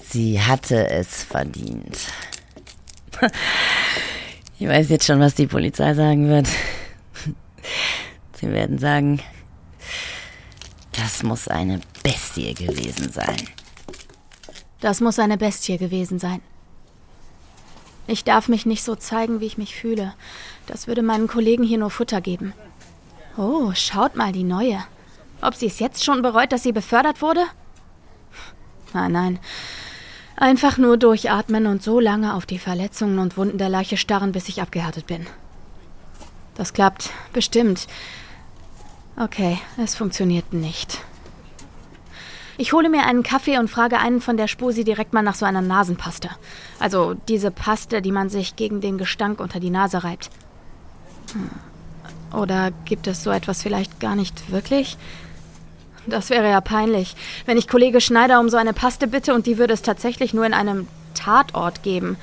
Sie 0.00 0.40
hatte 0.40 0.90
es 0.90 1.22
verdient. 1.22 1.96
Ich 4.58 4.68
weiß 4.68 4.90
jetzt 4.90 5.06
schon, 5.06 5.20
was 5.20 5.34
die 5.34 5.46
Polizei 5.46 5.94
sagen 5.94 6.28
wird. 6.28 6.48
Sie 8.34 8.50
werden 8.50 8.78
sagen, 8.78 9.20
das 11.02 11.24
muss 11.24 11.48
eine 11.48 11.80
Bestie 12.04 12.54
gewesen 12.54 13.10
sein. 13.10 13.36
Das 14.80 15.00
muss 15.00 15.18
eine 15.18 15.36
Bestie 15.36 15.76
gewesen 15.76 16.20
sein. 16.20 16.40
Ich 18.06 18.22
darf 18.22 18.48
mich 18.48 18.66
nicht 18.66 18.84
so 18.84 18.94
zeigen, 18.94 19.40
wie 19.40 19.46
ich 19.46 19.58
mich 19.58 19.74
fühle. 19.74 20.14
Das 20.68 20.86
würde 20.86 21.02
meinen 21.02 21.26
Kollegen 21.26 21.64
hier 21.64 21.78
nur 21.78 21.90
Futter 21.90 22.20
geben. 22.20 22.52
Oh, 23.36 23.72
schaut 23.74 24.14
mal 24.14 24.30
die 24.30 24.44
neue. 24.44 24.78
Ob 25.40 25.56
sie 25.56 25.66
es 25.66 25.80
jetzt 25.80 26.04
schon 26.04 26.22
bereut, 26.22 26.52
dass 26.52 26.62
sie 26.62 26.72
befördert 26.72 27.20
wurde? 27.20 27.44
Nein, 28.92 29.10
nein. 29.10 29.38
Einfach 30.36 30.78
nur 30.78 30.98
durchatmen 30.98 31.66
und 31.66 31.82
so 31.82 31.98
lange 31.98 32.34
auf 32.34 32.46
die 32.46 32.60
Verletzungen 32.60 33.18
und 33.18 33.36
Wunden 33.36 33.58
der 33.58 33.68
Leiche 33.68 33.96
starren, 33.96 34.30
bis 34.30 34.48
ich 34.48 34.62
abgehärtet 34.62 35.08
bin. 35.08 35.26
Das 36.54 36.72
klappt, 36.72 37.10
bestimmt. 37.32 37.88
Okay, 39.16 39.58
es 39.76 39.94
funktioniert 39.94 40.52
nicht. 40.52 41.00
Ich 42.58 42.72
hole 42.72 42.88
mir 42.88 43.04
einen 43.06 43.22
Kaffee 43.22 43.58
und 43.58 43.68
frage 43.68 43.98
einen 43.98 44.20
von 44.20 44.36
der 44.36 44.46
Spusi 44.46 44.84
direkt 44.84 45.12
mal 45.12 45.22
nach 45.22 45.34
so 45.34 45.44
einer 45.44 45.62
Nasenpaste. 45.62 46.30
Also 46.78 47.14
diese 47.28 47.50
Paste, 47.50 48.02
die 48.02 48.12
man 48.12 48.28
sich 48.28 48.56
gegen 48.56 48.80
den 48.80 48.98
Gestank 48.98 49.40
unter 49.40 49.58
die 49.58 49.70
Nase 49.70 50.04
reibt. 50.04 50.30
Hm. 51.32 51.50
Oder 52.38 52.70
gibt 52.84 53.06
es 53.06 53.22
so 53.22 53.30
etwas 53.30 53.62
vielleicht 53.62 54.00
gar 54.00 54.14
nicht 54.14 54.50
wirklich? 54.50 54.96
Das 56.06 56.30
wäre 56.30 56.50
ja 56.50 56.60
peinlich, 56.60 57.14
wenn 57.46 57.56
ich 57.56 57.68
Kollege 57.68 58.00
Schneider 58.00 58.40
um 58.40 58.48
so 58.48 58.56
eine 58.56 58.72
Paste 58.72 59.06
bitte 59.06 59.34
und 59.34 59.46
die 59.46 59.58
würde 59.58 59.74
es 59.74 59.82
tatsächlich 59.82 60.34
nur 60.34 60.44
in 60.44 60.54
einem 60.54 60.88
Tatort 61.14 61.82
geben. 61.82 62.16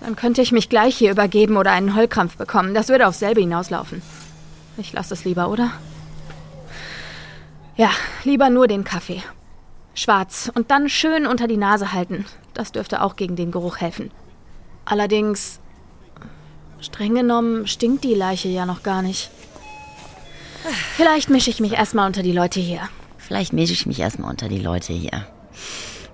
Dann 0.00 0.16
könnte 0.16 0.42
ich 0.42 0.52
mich 0.52 0.68
gleich 0.68 0.96
hier 0.96 1.10
übergeben 1.10 1.56
oder 1.56 1.72
einen 1.72 1.96
Heulkrampf 1.96 2.36
bekommen. 2.36 2.74
Das 2.74 2.88
würde 2.88 3.06
aufs 3.06 3.18
selbe 3.18 3.40
hinauslaufen. 3.40 4.02
Ich 4.76 4.92
lasse 4.92 5.14
es 5.14 5.24
lieber, 5.24 5.48
oder? 5.48 5.70
Ja, 7.76 7.90
lieber 8.24 8.50
nur 8.50 8.68
den 8.68 8.84
Kaffee. 8.84 9.22
Schwarz 9.94 10.50
und 10.54 10.70
dann 10.70 10.88
schön 10.88 11.26
unter 11.26 11.46
die 11.46 11.56
Nase 11.56 11.92
halten. 11.92 12.24
Das 12.54 12.72
dürfte 12.72 13.02
auch 13.02 13.16
gegen 13.16 13.36
den 13.36 13.50
Geruch 13.50 13.78
helfen. 13.78 14.10
Allerdings, 14.84 15.60
streng 16.80 17.14
genommen, 17.14 17.66
stinkt 17.66 18.04
die 18.04 18.14
Leiche 18.14 18.48
ja 18.48 18.66
noch 18.66 18.82
gar 18.82 19.02
nicht. 19.02 19.30
Vielleicht 20.96 21.28
mische 21.28 21.50
ich 21.50 21.60
mich 21.60 21.72
erstmal 21.72 22.06
unter 22.06 22.22
die 22.22 22.32
Leute 22.32 22.60
hier. 22.60 22.88
Vielleicht 23.18 23.52
mische 23.52 23.72
ich 23.72 23.86
mich 23.86 24.00
erstmal 24.00 24.30
unter 24.30 24.48
die 24.48 24.58
Leute 24.58 24.92
hier. 24.92 25.26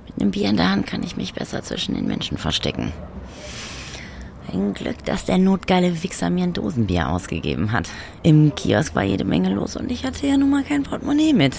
Mit 0.06 0.20
einem 0.20 0.30
Bier 0.30 0.48
in 0.48 0.56
der 0.56 0.70
Hand 0.70 0.86
kann 0.86 1.02
ich 1.02 1.16
mich 1.16 1.34
besser 1.34 1.62
zwischen 1.62 1.94
den 1.94 2.06
Menschen 2.06 2.38
verstecken. 2.38 2.92
Ein 4.52 4.72
Glück, 4.72 5.04
dass 5.04 5.26
der 5.26 5.38
notgeile 5.38 6.02
Wichser 6.02 6.30
mir 6.30 6.44
ein 6.44 6.54
Dosenbier 6.54 7.10
ausgegeben 7.10 7.72
hat. 7.72 7.88
Im 8.22 8.54
Kiosk 8.54 8.94
war 8.94 9.02
jede 9.02 9.24
Menge 9.24 9.52
los 9.52 9.76
und 9.76 9.92
ich 9.92 10.04
hatte 10.04 10.26
ja 10.26 10.36
nun 10.36 10.50
mal 10.50 10.64
kein 10.64 10.84
Portemonnaie 10.84 11.34
mit. 11.34 11.54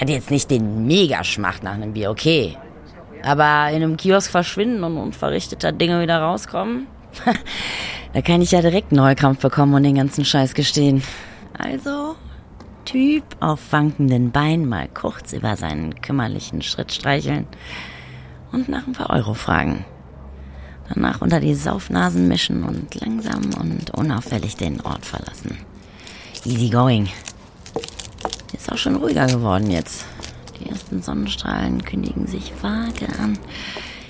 Hatte 0.00 0.12
jetzt 0.12 0.30
nicht 0.30 0.50
den 0.50 0.86
Megaschmacht 0.86 1.62
nach 1.62 1.74
einem 1.74 1.92
Bier, 1.92 2.10
okay. 2.10 2.56
Aber 3.22 3.68
in 3.70 3.82
einem 3.82 3.96
Kiosk 3.96 4.30
verschwinden 4.30 4.84
und 4.84 4.96
unverrichteter 4.96 5.72
Dinge 5.72 6.00
wieder 6.00 6.18
rauskommen? 6.20 6.86
da 8.12 8.22
kann 8.22 8.40
ich 8.40 8.52
ja 8.52 8.62
direkt 8.62 8.92
einen 8.92 9.02
Heulkrampf 9.02 9.40
bekommen 9.40 9.74
und 9.74 9.82
den 9.82 9.96
ganzen 9.96 10.24
Scheiß 10.24 10.54
gestehen. 10.54 11.02
Also, 11.58 12.14
Typ 12.88 13.24
auf 13.40 13.70
wankenden 13.70 14.30
Beinen 14.30 14.66
mal 14.66 14.88
kurz 14.88 15.34
über 15.34 15.56
seinen 15.56 16.00
kümmerlichen 16.00 16.62
Schritt 16.62 16.90
streicheln 16.90 17.46
und 18.50 18.70
nach 18.70 18.86
ein 18.86 18.94
paar 18.94 19.10
Euro 19.10 19.34
fragen. 19.34 19.84
Danach 20.94 21.20
unter 21.20 21.40
die 21.40 21.54
Saufnasen 21.54 22.28
mischen 22.28 22.64
und 22.64 22.94
langsam 22.94 23.50
und 23.60 23.90
unauffällig 23.90 24.56
den 24.56 24.80
Ort 24.80 25.04
verlassen. 25.04 25.58
Easy 26.44 26.70
going. 26.70 27.08
Ist 28.52 28.72
auch 28.72 28.78
schon 28.78 28.96
ruhiger 28.96 29.26
geworden 29.26 29.70
jetzt. 29.70 30.06
Die 30.58 30.68
ersten 30.68 31.02
Sonnenstrahlen 31.02 31.84
kündigen 31.84 32.26
sich 32.26 32.52
vage 32.62 33.08
an. 33.18 33.38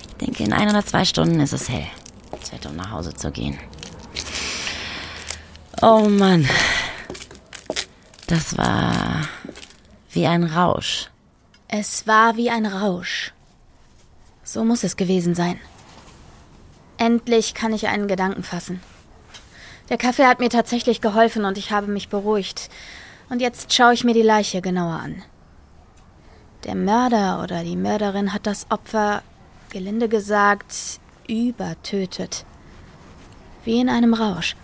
Ich 0.07 0.25
denke, 0.25 0.43
in 0.43 0.53
ein 0.53 0.69
oder 0.69 0.85
zwei 0.85 1.05
Stunden 1.05 1.39
ist 1.39 1.53
es 1.53 1.69
hell. 1.69 1.87
Zeit, 2.41 2.65
um 2.65 2.75
nach 2.75 2.91
Hause 2.91 3.13
zu 3.13 3.31
gehen. 3.31 3.57
Oh 5.81 6.07
Mann. 6.09 6.47
Das 8.27 8.57
war 8.57 9.27
wie 10.11 10.27
ein 10.27 10.43
Rausch. 10.43 11.09
Es 11.67 12.07
war 12.07 12.35
wie 12.35 12.49
ein 12.49 12.65
Rausch. 12.65 13.33
So 14.43 14.63
muss 14.63 14.83
es 14.83 14.97
gewesen 14.97 15.35
sein. 15.35 15.59
Endlich 16.99 17.53
kann 17.53 17.71
ich 17.71 17.87
einen 17.87 18.09
Gedanken 18.09 18.43
fassen. 18.43 18.81
Der 19.87 19.97
Kaffee 19.97 20.25
hat 20.25 20.39
mir 20.39 20.49
tatsächlich 20.49 20.99
geholfen 20.99 21.45
und 21.45 21.57
ich 21.57 21.71
habe 21.71 21.87
mich 21.87 22.09
beruhigt. 22.09 22.69
Und 23.29 23.41
jetzt 23.41 23.73
schaue 23.73 23.93
ich 23.93 24.03
mir 24.03 24.13
die 24.13 24.21
Leiche 24.21 24.61
genauer 24.61 24.99
an. 24.99 25.23
Der 26.65 26.75
Mörder 26.75 27.41
oder 27.41 27.63
die 27.63 27.77
Mörderin 27.77 28.33
hat 28.33 28.45
das 28.45 28.69
Opfer, 28.69 29.23
gelinde 29.69 30.09
gesagt, 30.09 30.99
übertötet. 31.25 32.43
Wie 33.63 33.79
in 33.79 33.87
einem 33.87 34.13
Rausch. 34.13 34.57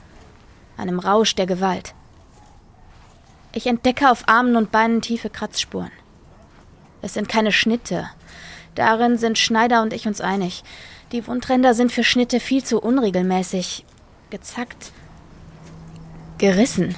Einem 0.76 1.00
Rausch 1.00 1.36
der 1.36 1.46
Gewalt. 1.46 1.96
Ich 3.54 3.66
entdecke 3.66 4.12
auf 4.12 4.28
Armen 4.28 4.58
und 4.58 4.74
Beinen 4.74 5.02
tiefe 5.02 5.30
Kratzspuren. 5.30 5.92
Es 7.02 7.14
sind 7.14 7.30
keine 7.30 7.54
Schnitte. 7.54 8.10
Darin 8.76 9.18
sind 9.18 9.38
Schneider 9.38 9.82
und 9.82 9.94
ich 9.94 10.06
uns 10.06 10.20
einig. 10.20 10.64
Die 11.12 11.28
Wundränder 11.28 11.74
sind 11.74 11.92
für 11.92 12.04
Schnitte 12.04 12.40
viel 12.40 12.64
zu 12.64 12.80
unregelmäßig. 12.82 13.86
Gezackt. 14.30 14.92
Gerissen. 16.38 16.96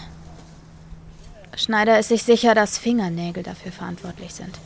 Schneider 1.55 1.99
ist 1.99 2.09
sich 2.09 2.23
sicher, 2.23 2.55
dass 2.55 2.77
Fingernägel 2.77 3.43
dafür 3.43 3.71
verantwortlich 3.71 4.33
sind. 4.33 4.57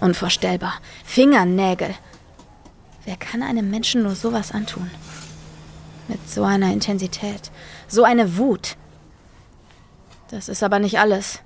Unvorstellbar. 0.00 0.74
Fingernägel. 1.04 1.94
Wer 3.04 3.16
kann 3.16 3.42
einem 3.42 3.70
Menschen 3.70 4.02
nur 4.02 4.14
sowas 4.14 4.52
antun? 4.52 4.90
Mit 6.08 6.28
so 6.28 6.44
einer 6.44 6.72
Intensität, 6.72 7.50
so 7.86 8.04
eine 8.04 8.36
Wut. 8.36 8.76
Das 10.30 10.48
ist 10.48 10.62
aber 10.62 10.78
nicht 10.78 10.98
alles. 10.98 11.40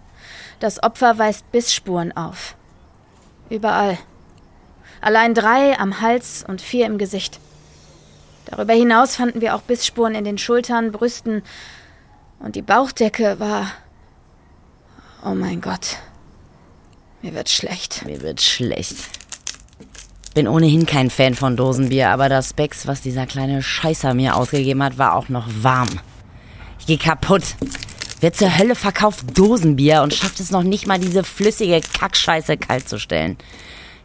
Das 0.60 0.82
Opfer 0.82 1.18
weist 1.18 1.50
Bissspuren 1.52 2.16
auf. 2.16 2.56
Überall. 3.48 3.98
Allein 5.02 5.34
drei 5.34 5.78
am 5.78 6.00
Hals 6.00 6.44
und 6.46 6.62
vier 6.62 6.86
im 6.86 6.96
Gesicht. 6.96 7.40
Darüber 8.46 8.72
hinaus 8.72 9.16
fanden 9.16 9.40
wir 9.40 9.56
auch 9.56 9.62
Bissspuren 9.62 10.14
in 10.14 10.24
den 10.24 10.38
Schultern, 10.38 10.92
Brüsten 10.92 11.42
und 12.38 12.54
die 12.54 12.62
Bauchdecke 12.62 13.40
war. 13.40 13.66
Oh 15.24 15.34
mein 15.34 15.60
Gott. 15.60 15.98
Mir 17.20 17.34
wird 17.34 17.48
schlecht. 17.48 18.04
Mir 18.06 18.22
wird 18.22 18.40
schlecht. 18.40 18.96
Bin 20.34 20.46
ohnehin 20.46 20.86
kein 20.86 21.10
Fan 21.10 21.34
von 21.34 21.56
Dosenbier, 21.56 22.10
aber 22.10 22.28
das 22.28 22.52
Becks, 22.52 22.86
was 22.86 23.00
dieser 23.00 23.26
kleine 23.26 23.60
Scheißer 23.60 24.14
mir 24.14 24.36
ausgegeben 24.36 24.82
hat, 24.82 24.98
war 24.98 25.14
auch 25.14 25.28
noch 25.28 25.46
warm. 25.62 26.00
Ich 26.78 26.86
geh 26.86 26.96
kaputt. 26.96 27.42
Wer 28.20 28.32
zur 28.32 28.56
Hölle 28.56 28.76
verkauft 28.76 29.36
Dosenbier 29.36 30.02
und 30.02 30.14
schafft 30.14 30.38
es 30.38 30.52
noch 30.52 30.62
nicht 30.62 30.86
mal, 30.86 31.00
diese 31.00 31.24
flüssige 31.24 31.80
Kackscheiße 31.80 32.56
kalt 32.56 32.88
zu 32.88 33.00
stellen? 33.00 33.36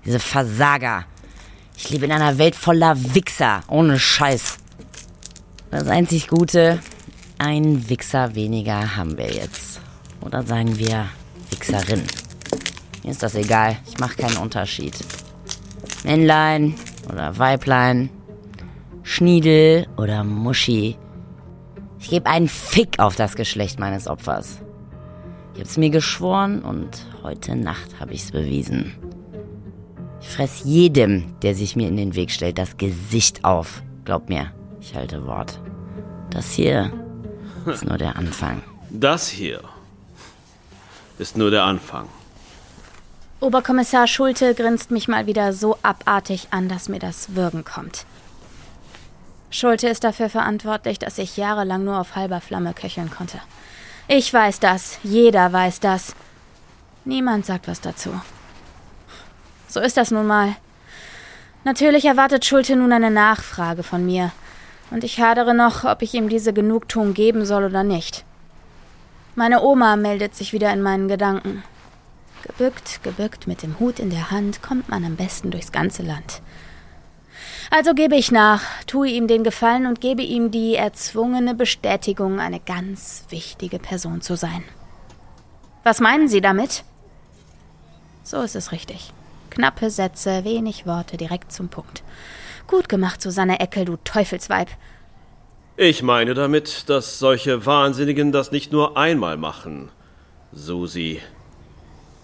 Diese 0.07 0.19
Versager. 0.21 1.03
Ich 1.75 1.89
lebe 1.89 2.05
in 2.05 2.13
einer 2.13 2.37
Welt 2.37 2.55
voller 2.55 2.95
Wichser, 3.13 3.63
ohne 3.67 3.99
Scheiß. 3.99 4.57
Das 5.69 5.87
einzig 5.89 6.29
Gute, 6.29 6.79
ein 7.39 7.89
Wichser 7.89 8.33
weniger 8.33 8.95
haben 8.95 9.17
wir 9.17 9.29
jetzt. 9.29 9.81
Oder 10.21 10.43
sagen 10.43 10.79
wir 10.79 11.09
Wichserin. 11.49 12.03
Mir 13.03 13.11
ist 13.11 13.21
das 13.21 13.35
egal, 13.35 13.79
ich 13.85 13.99
mache 13.99 14.15
keinen 14.15 14.37
Unterschied. 14.37 14.93
Männlein 16.05 16.75
oder 17.11 17.37
Weiblein, 17.37 18.09
Schniedel 19.03 19.87
oder 19.97 20.23
Muschi. 20.23 20.97
Ich 21.99 22.09
gebe 22.09 22.29
einen 22.29 22.47
Fick 22.47 22.99
auf 22.99 23.17
das 23.17 23.35
Geschlecht 23.35 23.77
meines 23.77 24.07
Opfers. 24.07 24.59
Ich 25.53 25.59
hab's 25.59 25.75
mir 25.75 25.89
geschworen 25.89 26.61
und 26.61 27.05
heute 27.23 27.57
Nacht 27.57 27.99
habe 27.99 28.13
ich's 28.13 28.31
bewiesen. 28.31 28.95
Ich 30.21 30.29
fress 30.29 30.61
jedem, 30.63 31.39
der 31.41 31.55
sich 31.55 31.75
mir 31.75 31.87
in 31.87 31.97
den 31.97 32.15
Weg 32.15 32.31
stellt, 32.31 32.57
das 32.57 32.77
Gesicht 32.77 33.43
auf. 33.45 33.81
Glaub 34.05 34.29
mir, 34.29 34.51
ich 34.81 34.95
halte 34.95 35.25
Wort. 35.25 35.59
Das 36.29 36.51
hier 36.51 36.91
ist 37.65 37.85
nur 37.85 37.97
der 37.97 38.15
Anfang. 38.15 38.61
Das 38.89 39.27
hier 39.27 39.61
ist 41.19 41.37
nur 41.37 41.51
der 41.51 41.63
Anfang. 41.63 42.07
Oberkommissar 43.39 44.07
Schulte 44.07 44.55
grinst 44.55 44.89
mich 44.89 45.07
mal 45.07 45.27
wieder 45.27 45.53
so 45.53 45.77
abartig 45.83 46.47
an, 46.51 46.69
dass 46.69 46.89
mir 46.89 46.99
das 46.99 47.35
Würgen 47.35 47.63
kommt. 47.63 48.05
Schulte 49.49 49.87
ist 49.87 50.03
dafür 50.03 50.29
verantwortlich, 50.29 50.99
dass 50.99 51.17
ich 51.17 51.37
jahrelang 51.37 51.83
nur 51.83 51.99
auf 51.99 52.15
halber 52.15 52.41
Flamme 52.41 52.73
köcheln 52.73 53.11
konnte. 53.11 53.39
Ich 54.07 54.33
weiß 54.33 54.59
das, 54.59 54.97
jeder 55.03 55.53
weiß 55.53 55.79
das. 55.79 56.15
Niemand 57.05 57.45
sagt 57.45 57.67
was 57.67 57.79
dazu. 57.79 58.09
So 59.67 59.79
ist 59.79 59.97
das 59.97 60.11
nun 60.11 60.27
mal. 60.27 60.55
Natürlich 61.63 62.05
erwartet 62.05 62.45
Schulte 62.45 62.75
nun 62.75 62.93
eine 62.93 63.11
Nachfrage 63.11 63.83
von 63.83 64.05
mir, 64.05 64.31
und 64.89 65.03
ich 65.03 65.19
hadere 65.19 65.53
noch, 65.53 65.83
ob 65.83 66.01
ich 66.01 66.13
ihm 66.13 66.29
diese 66.29 66.53
Genugtuung 66.53 67.13
geben 67.13 67.45
soll 67.45 67.65
oder 67.65 67.83
nicht. 67.83 68.23
Meine 69.35 69.61
Oma 69.61 69.97
meldet 69.97 70.33
sich 70.33 70.53
wieder 70.53 70.71
in 70.71 70.81
meinen 70.81 71.07
Gedanken. 71.07 71.63
Gebückt, 72.43 73.03
gebückt, 73.03 73.47
mit 73.47 73.61
dem 73.61 73.79
Hut 73.79 73.99
in 73.99 74.09
der 74.09 74.31
Hand 74.31 74.61
kommt 74.61 74.89
man 74.89 75.03
am 75.03 75.15
besten 75.15 75.51
durchs 75.51 75.71
ganze 75.71 76.03
Land. 76.03 76.41
Also 77.69 77.93
gebe 77.93 78.15
ich 78.15 78.31
nach, 78.31 78.63
tue 78.85 79.09
ihm 79.09 79.27
den 79.27 79.43
Gefallen 79.43 79.85
und 79.85 79.99
gebe 79.99 80.21
ihm 80.21 80.51
die 80.51 80.75
erzwungene 80.75 81.53
Bestätigung, 81.53 82.39
eine 82.39 82.61
ganz 82.61 83.25
wichtige 83.29 83.77
Person 83.77 84.21
zu 84.21 84.37
sein. 84.37 84.63
Was 85.83 85.99
meinen 85.99 86.29
Sie 86.29 86.39
damit? 86.39 86.83
So 88.23 88.41
ist 88.41 88.55
es 88.55 88.71
richtig. 88.71 89.11
Knappe 89.57 89.89
Sätze, 89.89 90.43
wenig 90.43 90.85
Worte, 90.85 91.17
direkt 91.17 91.51
zum 91.51 91.69
Punkt. 91.69 92.03
Gut 92.67 92.87
gemacht, 92.89 93.23
Susanne 93.23 93.59
Eckel, 93.59 93.85
du 93.85 93.97
Teufelsweib. 94.03 94.67
Ich 95.77 96.03
meine 96.03 96.35
damit, 96.35 96.87
dass 96.89 97.17
solche 97.17 97.65
Wahnsinnigen 97.65 98.31
das 98.31 98.51
nicht 98.51 98.71
nur 98.71 98.97
einmal 98.97 99.35
machen. 99.35 99.89
Susi. 100.51 101.21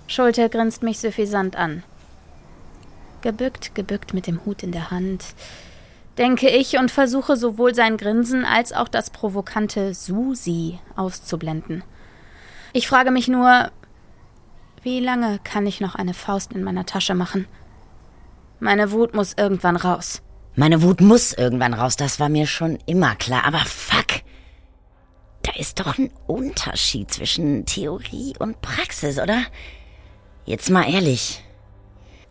Schulte 0.05 0.47
grinst 0.47 0.83
mich 0.83 0.99
suffisant 0.99 1.55
an. 1.55 1.81
Gebückt, 3.21 3.73
gebückt 3.73 4.13
mit 4.13 4.27
dem 4.27 4.45
Hut 4.45 4.61
in 4.61 4.71
der 4.71 4.91
Hand, 4.91 5.25
denke 6.19 6.49
ich 6.51 6.77
und 6.77 6.91
versuche 6.91 7.35
sowohl 7.35 7.73
sein 7.73 7.97
Grinsen 7.97 8.45
als 8.45 8.73
auch 8.73 8.87
das 8.87 9.09
provokante 9.09 9.95
Susi 9.95 10.77
auszublenden. 10.95 11.83
Ich 12.73 12.87
frage 12.87 13.09
mich 13.09 13.27
nur, 13.27 13.71
wie 14.83 14.99
lange 14.99 15.39
kann 15.43 15.65
ich 15.65 15.81
noch 15.81 15.95
eine 15.95 16.13
Faust 16.13 16.53
in 16.53 16.63
meiner 16.63 16.85
Tasche 16.85 17.15
machen? 17.15 17.47
Meine 18.59 18.91
Wut 18.91 19.13
muss 19.13 19.33
irgendwann 19.37 19.75
raus. 19.75 20.21
Meine 20.55 20.81
Wut 20.83 21.01
muss 21.01 21.33
irgendwann 21.33 21.73
raus, 21.73 21.95
das 21.95 22.19
war 22.19 22.29
mir 22.29 22.45
schon 22.45 22.77
immer 22.85 23.15
klar, 23.15 23.45
aber 23.45 23.59
fuck. 23.59 24.21
Da 25.41 25.51
ist 25.57 25.79
doch 25.79 25.97
ein 25.97 26.11
Unterschied 26.27 27.11
zwischen 27.11 27.65
Theorie 27.65 28.33
und 28.39 28.61
Praxis, 28.61 29.19
oder? 29.19 29.43
Jetzt 30.45 30.69
mal 30.69 30.89
ehrlich. 30.89 31.43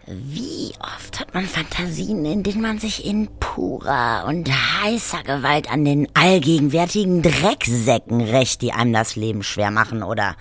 Wie 0.06 0.72
oft 0.80 1.20
hat 1.20 1.32
man 1.32 1.46
Fantasien, 1.46 2.24
in 2.24 2.42
denen 2.42 2.60
man 2.60 2.78
sich 2.78 3.04
in 3.04 3.28
purer 3.38 4.24
und 4.26 4.50
heißer 4.50 5.22
Gewalt 5.22 5.70
an 5.70 5.84
den 5.84 6.08
allgegenwärtigen 6.14 7.22
Drecksäcken 7.22 8.20
rächt, 8.20 8.62
die 8.62 8.72
einem 8.72 8.92
das 8.92 9.16
Leben 9.16 9.42
schwer 9.42 9.70
machen, 9.70 10.02
oder? 10.02 10.36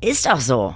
Ist 0.00 0.26
doch 0.26 0.40
so. 0.40 0.74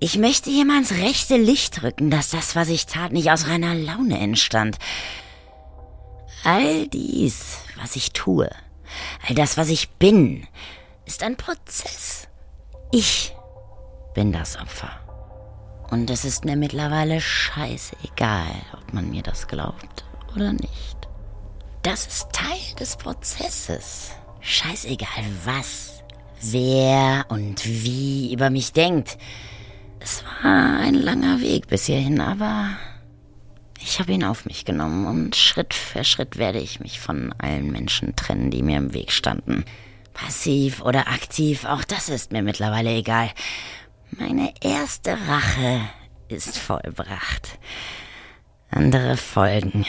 Ich 0.00 0.16
möchte 0.16 0.48
hier 0.48 0.64
mal 0.64 0.78
ins 0.78 0.92
rechte 0.92 1.36
Licht 1.36 1.82
rücken, 1.82 2.10
dass 2.10 2.30
das, 2.30 2.54
was 2.54 2.68
ich 2.68 2.86
tat, 2.86 3.12
nicht 3.12 3.32
aus 3.32 3.48
reiner 3.48 3.74
Laune 3.74 4.18
entstand. 4.18 4.78
All 6.44 6.86
dies, 6.86 7.58
was 7.80 7.96
ich 7.96 8.12
tue, 8.12 8.48
all 9.28 9.34
das, 9.34 9.56
was 9.56 9.68
ich 9.70 9.90
bin, 9.90 10.46
ist 11.04 11.24
ein 11.24 11.36
Prozess. 11.36 12.28
Ich 12.92 13.34
bin 14.14 14.32
das 14.32 14.56
Opfer. 14.56 14.90
Und 15.90 16.10
es 16.10 16.24
ist 16.24 16.44
mir 16.44 16.56
mittlerweile 16.56 17.20
scheißegal, 17.20 18.54
ob 18.74 18.92
man 18.92 19.10
mir 19.10 19.22
das 19.22 19.48
glaubt 19.48 20.04
oder 20.36 20.52
nicht. 20.52 21.08
Das 21.82 22.06
ist 22.06 22.32
Teil 22.32 22.74
des 22.78 22.96
Prozesses. 22.96 24.10
Scheißegal 24.40 25.24
was, 25.44 26.04
wer 26.40 27.26
und 27.30 27.64
wie 27.64 28.32
über 28.32 28.50
mich 28.50 28.72
denkt. 28.72 29.18
Es 30.00 30.24
war 30.24 30.78
ein 30.78 30.94
langer 30.94 31.40
Weg 31.40 31.68
bis 31.68 31.86
hierhin, 31.86 32.20
aber 32.20 32.70
ich 33.80 34.00
habe 34.00 34.12
ihn 34.12 34.24
auf 34.24 34.44
mich 34.44 34.64
genommen 34.64 35.06
und 35.06 35.36
Schritt 35.36 35.74
für 35.74 36.04
Schritt 36.04 36.36
werde 36.36 36.58
ich 36.60 36.80
mich 36.80 37.00
von 37.00 37.34
allen 37.38 37.70
Menschen 37.70 38.16
trennen, 38.16 38.50
die 38.50 38.62
mir 38.62 38.76
im 38.76 38.94
Weg 38.94 39.12
standen. 39.12 39.64
Passiv 40.14 40.82
oder 40.82 41.08
aktiv, 41.08 41.64
auch 41.64 41.84
das 41.84 42.08
ist 42.08 42.32
mir 42.32 42.42
mittlerweile 42.42 42.90
egal. 42.90 43.30
Meine 44.10 44.52
erste 44.60 45.12
Rache 45.28 45.80
ist 46.28 46.58
vollbracht. 46.58 47.58
Andere 48.70 49.16
folgen. 49.16 49.86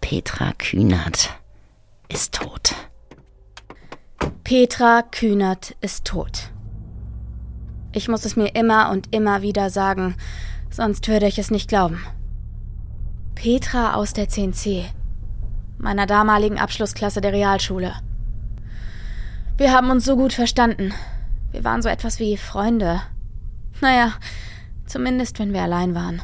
Petra 0.00 0.52
Kühnert 0.52 1.30
ist 2.08 2.34
tot. 2.34 2.74
Petra 4.44 5.02
Kühnert 5.02 5.76
ist 5.80 6.04
tot. 6.04 6.50
Ich 7.92 8.08
muss 8.08 8.24
es 8.24 8.36
mir 8.36 8.54
immer 8.54 8.90
und 8.90 9.14
immer 9.14 9.42
wieder 9.42 9.70
sagen, 9.70 10.16
sonst 10.70 11.08
würde 11.08 11.26
ich 11.26 11.38
es 11.38 11.50
nicht 11.50 11.68
glauben. 11.68 12.00
Petra 13.34 13.94
aus 13.94 14.12
der 14.12 14.28
10c, 14.28 14.84
meiner 15.78 16.06
damaligen 16.06 16.58
Abschlussklasse 16.58 17.20
der 17.20 17.32
Realschule. 17.32 17.94
Wir 19.56 19.72
haben 19.72 19.90
uns 19.90 20.04
so 20.04 20.16
gut 20.16 20.32
verstanden. 20.32 20.92
Wir 21.50 21.64
waren 21.64 21.82
so 21.82 21.88
etwas 21.88 22.20
wie 22.20 22.36
Freunde. 22.36 23.00
Naja, 23.80 24.12
zumindest 24.86 25.38
wenn 25.38 25.52
wir 25.52 25.62
allein 25.62 25.94
waren. 25.94 26.22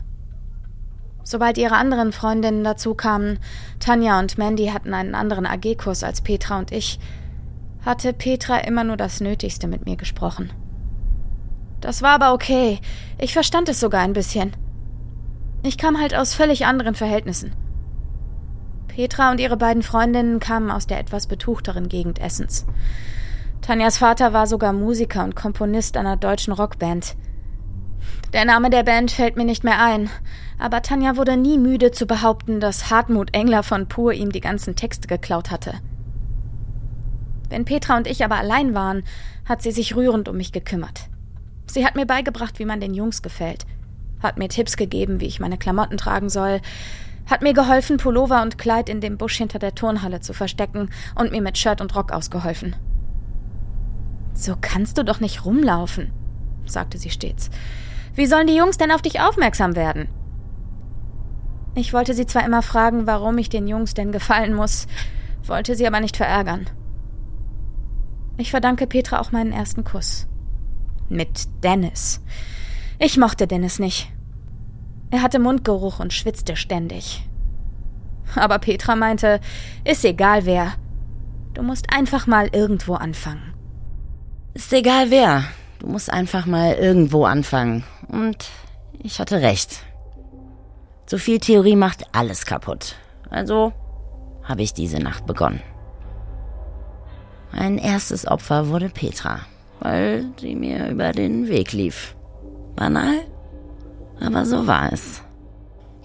Sobald 1.23 1.57
ihre 1.57 1.77
anderen 1.77 2.13
Freundinnen 2.13 2.63
dazu 2.63 2.95
kamen, 2.95 3.39
Tanja 3.81 4.19
und 4.19 4.37
Mandy 4.37 4.67
hatten 4.67 4.93
einen 4.93 5.15
anderen 5.15 5.47
AG-Kurs 5.47 6.05
als 6.05 6.21
Petra 6.21 6.59
und 6.59 6.71
ich, 6.71 6.99
hatte 7.85 8.13
Petra 8.13 8.59
immer 8.59 8.85
nur 8.85 8.97
das 8.97 9.21
Nötigste 9.21 9.67
mit 9.67 9.85
mir 9.85 9.97
gesprochen. 9.97 10.53
Das 11.85 12.01
war 12.01 12.13
aber 12.13 12.33
okay. 12.33 12.81
Ich 13.19 13.35
verstand 13.35 13.69
es 13.69 13.79
sogar 13.79 14.01
ein 14.01 14.15
bisschen. 14.15 14.57
Ich 15.63 15.77
kam 15.77 16.01
halt 16.01 16.15
aus 16.15 16.33
völlig 16.33 16.65
anderen 16.65 16.95
Verhältnissen. 16.95 17.53
Petra 18.89 19.31
und 19.31 19.39
ihre 19.39 19.59
beiden 19.59 19.83
Freundinnen 19.83 20.41
kamen 20.41 20.71
aus 20.71 20.87
der 20.87 20.99
etwas 20.99 21.27
betuchteren 21.27 21.91
Gegend 21.91 22.23
Essens. 22.23 22.65
Tanjas 23.61 23.99
Vater 23.99 24.33
war 24.33 24.47
sogar 24.47 24.73
Musiker 24.73 25.25
und 25.25 25.37
Komponist 25.37 25.99
einer 25.99 26.17
deutschen 26.17 26.55
Rockband. 26.55 27.17
Der 28.33 28.47
Name 28.47 28.71
der 28.71 28.85
Band 28.85 29.11
fällt 29.11 29.37
mir 29.37 29.45
nicht 29.45 29.63
mehr 29.63 29.79
ein, 29.79 30.09
aber 30.59 30.81
Tanja 30.81 31.19
wurde 31.19 31.37
nie 31.37 31.59
müde 31.59 31.91
zu 31.91 32.07
behaupten, 32.07 32.61
dass 32.61 32.89
Hartmut 32.89 33.35
Engler 33.35 33.63
von 33.63 33.89
Pur 33.89 34.15
ihm 34.15 34.33
die 34.33 34.41
ganzen 34.41 34.75
Texte 34.75 35.07
geklaut 35.07 35.51
hatte. 35.51 35.75
Wenn 37.51 37.67
Petra 37.67 37.99
und 37.99 38.07
ich 38.07 38.25
aber 38.25 38.37
allein 38.37 38.75
waren, 38.75 39.03
hat 39.45 39.61
sie 39.61 39.71
sich 39.71 39.95
rührend 39.95 40.31
um 40.31 40.39
mich 40.39 40.51
gekümmert. 40.51 41.11
Sie 41.67 41.85
hat 41.85 41.97
mir 41.97 42.07
beigebracht, 42.07 42.59
wie 42.59 42.65
man 42.65 42.81
den 42.81 42.95
Jungs 42.95 43.23
gefällt, 43.23 43.67
hat 44.23 44.39
mir 44.39 44.49
Tipps 44.49 44.77
gegeben, 44.77 45.21
wie 45.21 45.27
ich 45.27 45.41
meine 45.41 45.59
Klamotten 45.59 45.97
tragen 45.97 46.29
soll, 46.29 46.61
hat 47.27 47.43
mir 47.43 47.55
geholfen, 47.55 47.97
Pullover 47.97 48.43
und 48.43 48.59
Kleid 48.59 48.89
in 48.89 49.01
dem 49.01 49.17
Busch 49.17 49.37
hinter 49.37 49.59
der 49.59 49.75
Turnhalle 49.75 50.21
zu 50.21 50.33
verstecken 50.33 50.91
und 51.15 51.33
mir 51.33 51.43
mit 51.43 51.57
Shirt 51.57 51.81
und 51.81 51.95
Rock 51.95 52.13
ausgeholfen. 52.13 52.77
So 54.35 54.57
kannst 54.61 54.99
du 54.99 55.05
doch 55.05 55.21
nicht 55.21 55.45
rumlaufen, 55.45 56.13
sagte 56.67 56.99
sie 56.99 57.11
stets. 57.11 57.51
Wie 58.15 58.27
sollen 58.27 58.47
die 58.47 58.57
Jungs 58.57 58.77
denn 58.77 58.91
auf 58.91 59.03
dich 59.03 59.21
aufmerksam 59.21 59.75
werden? 59.77 60.09
Ich 61.75 61.93
wollte 61.93 62.15
sie 62.15 62.27
zwar 62.27 62.45
immer 62.45 62.63
fragen, 62.63 63.07
warum 63.07 63.39
ich 63.39 63.49
den 63.49 63.67
Jungs 63.67 63.95
denn 63.95 64.13
gefallen 64.13 64.55
muss, 64.55 64.87
wollte 65.45 65.75
sie 65.75 65.87
aber 65.87 66.01
nicht 66.01 66.17
verärgern. 66.17 66.67
Ich 68.37 68.51
verdanke 68.51 68.87
Petra 68.87 69.21
auch 69.21 69.33
meinen 69.33 69.53
ersten 69.53 69.85
Kuss. 69.85 70.27
Mit 71.09 71.49
Dennis. 71.63 72.21
Ich 72.99 73.17
mochte 73.17 73.47
Dennis 73.47 73.79
nicht. 73.79 74.11
Er 75.11 75.23
hatte 75.23 75.39
Mundgeruch 75.39 76.01
und 76.01 76.13
schwitzte 76.13 76.57
ständig. 76.57 77.29
Aber 78.35 78.59
Petra 78.59 78.97
meinte, 78.97 79.41
ist 79.85 80.05
egal 80.05 80.47
wer. 80.47 80.75
Du 81.53 81.63
musst 81.63 81.93
einfach 81.93 82.27
mal 82.27 82.49
irgendwo 82.53 82.95
anfangen. 82.95 83.55
Ist 84.55 84.73
egal 84.73 85.11
wer. 85.11 85.45
Du 85.79 85.87
musst 85.87 86.11
einfach 86.11 86.47
mal 86.47 86.73
irgendwo 86.73 87.25
anfangen. 87.25 87.85
Und 88.09 88.49
ich 88.99 89.21
hatte 89.21 89.41
recht. 89.41 89.83
Zu 91.07 91.19
viel 91.19 91.39
Theorie 91.39 91.77
macht 91.77 92.07
alles 92.13 92.47
kaputt. 92.47 92.97
Also 93.31 93.73
habe 94.43 94.63
ich 94.63 94.73
diese 94.73 94.99
Nacht 94.99 95.27
begonnen. 95.27 95.63
Mein 97.53 97.79
erstes 97.79 98.27
Opfer 98.27 98.69
wurde 98.69 98.89
Petra, 98.89 99.41
weil 99.85 100.25
sie 100.41 100.57
mir 100.57 100.89
über 100.89 101.13
den 101.13 101.47
Weg 101.47 101.73
lief. 101.73 102.17
Banal, 102.75 103.21
aber 104.19 104.47
so 104.47 104.67
war 104.67 104.91
es. 104.91 105.23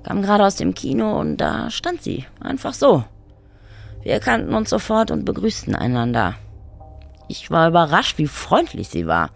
Kam 0.04 0.22
gerade 0.22 0.46
aus 0.46 0.58
dem 0.58 0.74
Kino 0.74 1.18
und 1.18 1.38
da 1.38 1.70
stand 1.72 2.04
sie, 2.04 2.26
einfach 2.42 2.74
so. 2.74 3.06
Wir 4.04 4.14
erkannten 4.14 4.54
uns 4.54 4.70
sofort 4.70 5.12
und 5.12 5.24
begrüßten 5.24 5.76
einander. 5.76 6.36
Ich 7.30 7.52
war 7.52 7.70
überrascht, 7.70 8.18
wie 8.18 8.28
freundlich 8.28 8.90
sie 8.90 9.08
war. 9.08 9.30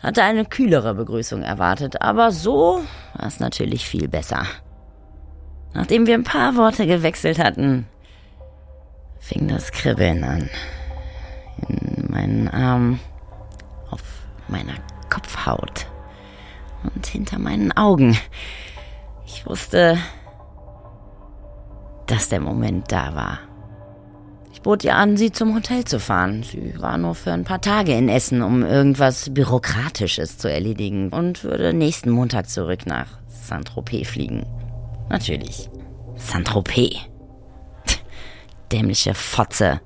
Hatte 0.00 0.22
eine 0.22 0.44
kühlere 0.44 0.94
Begrüßung 0.94 1.42
erwartet, 1.42 2.00
aber 2.00 2.30
so 2.30 2.80
war 3.14 3.26
es 3.26 3.40
natürlich 3.40 3.88
viel 3.88 4.06
besser. 4.06 4.44
Nachdem 5.74 6.06
wir 6.06 6.14
ein 6.14 6.24
paar 6.24 6.54
Worte 6.54 6.86
gewechselt 6.86 7.40
hatten, 7.40 7.88
fing 9.18 9.48
das 9.48 9.72
Kribbeln 9.72 10.22
an. 10.22 10.48
In 11.68 12.06
meinen 12.08 12.48
Armen, 12.48 13.00
meiner 14.48 14.74
Kopfhaut 15.10 15.86
und 16.94 17.06
hinter 17.06 17.38
meinen 17.38 17.72
Augen. 17.72 18.16
Ich 19.26 19.46
wusste, 19.46 19.98
dass 22.06 22.28
der 22.28 22.40
Moment 22.40 22.90
da 22.90 23.14
war. 23.14 23.38
Ich 24.52 24.62
bot 24.62 24.82
ihr 24.82 24.96
an, 24.96 25.16
sie 25.16 25.30
zum 25.30 25.54
Hotel 25.54 25.84
zu 25.84 26.00
fahren. 26.00 26.42
Sie 26.42 26.74
war 26.80 26.98
nur 26.98 27.14
für 27.14 27.32
ein 27.32 27.44
paar 27.44 27.60
Tage 27.60 27.92
in 27.92 28.08
Essen, 28.08 28.42
um 28.42 28.64
irgendwas 28.64 29.32
Bürokratisches 29.32 30.38
zu 30.38 30.50
erledigen 30.50 31.10
und 31.10 31.44
würde 31.44 31.72
nächsten 31.72 32.10
Montag 32.10 32.48
zurück 32.48 32.84
nach 32.86 33.06
Saint-Tropez 33.28 34.08
fliegen. 34.08 34.46
Natürlich. 35.08 35.70
Saint-Tropez. 36.16 36.96
Dämliche 38.72 39.14
Fotze. 39.14 39.80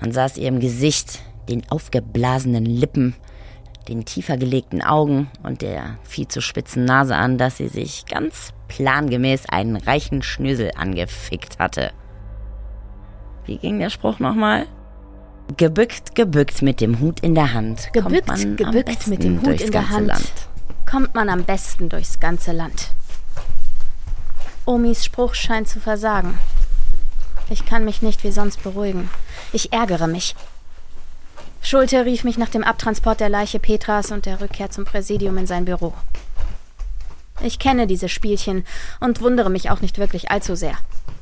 Man 0.00 0.12
saß 0.12 0.38
ihrem 0.38 0.60
Gesicht, 0.60 1.20
den 1.50 1.70
aufgeblasenen 1.70 2.64
Lippen, 2.64 3.14
den 3.88 4.04
tiefer 4.04 4.36
gelegten 4.36 4.82
Augen 4.82 5.30
und 5.42 5.62
der 5.62 5.98
viel 6.02 6.28
zu 6.28 6.40
spitzen 6.40 6.84
Nase 6.84 7.16
an, 7.16 7.38
dass 7.38 7.56
sie 7.56 7.68
sich 7.68 8.06
ganz 8.06 8.52
plangemäß 8.68 9.48
einen 9.48 9.76
reichen 9.76 10.22
Schnösel 10.22 10.70
angefickt 10.76 11.58
hatte. 11.58 11.92
Wie 13.46 13.58
ging 13.58 13.78
der 13.78 13.90
Spruch 13.90 14.18
nochmal? 14.18 14.66
Gebückt, 15.56 16.14
gebückt 16.14 16.62
mit 16.62 16.80
dem 16.80 17.00
Hut 17.00 17.20
in 17.20 17.34
der 17.34 17.52
Hand. 17.52 17.92
Gebückt, 17.92 18.56
gebückt 18.56 19.06
mit 19.08 19.24
dem 19.24 19.42
Hut 19.42 19.60
in 19.60 19.72
der 19.72 19.88
Hand. 19.88 20.06
Land. 20.06 20.32
Kommt 20.88 21.14
man 21.14 21.28
am 21.28 21.44
besten 21.44 21.88
durchs 21.88 22.20
ganze 22.20 22.52
Land. 22.52 22.90
Omis 24.66 25.04
Spruch 25.04 25.34
scheint 25.34 25.68
zu 25.68 25.80
versagen. 25.80 26.38
Ich 27.48 27.66
kann 27.66 27.84
mich 27.84 28.02
nicht 28.02 28.22
wie 28.22 28.30
sonst 28.30 28.62
beruhigen. 28.62 29.10
Ich 29.52 29.72
ärgere 29.72 30.06
mich. 30.06 30.36
Schulte 31.62 32.04
rief 32.04 32.24
mich 32.24 32.38
nach 32.38 32.48
dem 32.48 32.64
Abtransport 32.64 33.20
der 33.20 33.28
Leiche 33.28 33.58
Petras 33.58 34.10
und 34.10 34.26
der 34.26 34.40
Rückkehr 34.40 34.70
zum 34.70 34.84
Präsidium 34.84 35.36
in 35.38 35.46
sein 35.46 35.66
Büro. 35.66 35.92
Ich 37.42 37.58
kenne 37.58 37.86
diese 37.86 38.08
Spielchen 38.08 38.64
und 39.00 39.20
wundere 39.20 39.50
mich 39.50 39.70
auch 39.70 39.80
nicht 39.80 39.98
wirklich 39.98 40.30
allzu 40.30 40.54
sehr. 40.54 40.74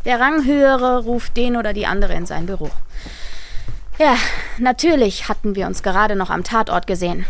Der 0.05 0.21
Ranghöhere 0.21 1.05
ruft 1.05 1.37
den 1.37 1.57
oder 1.57 1.73
die 1.73 1.87
andere 1.87 2.15
in 2.15 2.27
sein 2.27 2.47
Büro. 2.47 2.71
Ja, 3.99 4.17
natürlich 4.59 5.29
hatten 5.29 5.55
wir 5.55 5.67
uns 5.67 5.83
gerade 5.83 6.17
noch 6.17 6.31
am 6.31 6.45
Tatort 6.45 6.87
gesehen. 6.87 7.27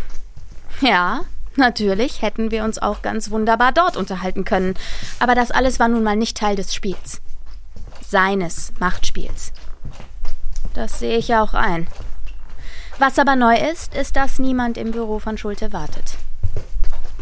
Ja, 0.81 1.21
natürlich 1.55 2.21
hätten 2.21 2.51
wir 2.51 2.63
uns 2.63 2.79
auch 2.79 3.01
ganz 3.01 3.31
wunderbar 3.31 3.71
dort 3.71 3.97
unterhalten 3.97 4.45
können, 4.45 4.75
aber 5.19 5.35
das 5.35 5.51
alles 5.51 5.79
war 5.79 5.87
nun 5.87 6.03
mal 6.03 6.15
nicht 6.15 6.37
Teil 6.37 6.55
des 6.55 6.73
Spiels. 6.73 7.21
Seines 8.07 8.71
Machtspiels. 8.79 9.51
Das 10.73 10.99
sehe 10.99 11.17
ich 11.17 11.27
ja 11.27 11.43
auch 11.43 11.53
ein. 11.53 11.87
Was 12.99 13.17
aber 13.17 13.37
neu 13.37 13.55
ist, 13.55 13.95
ist, 13.95 14.17
dass 14.17 14.39
niemand 14.39 14.77
im 14.77 14.91
Büro 14.91 15.19
von 15.19 15.37
Schulte 15.37 15.71
wartet. 15.71 16.17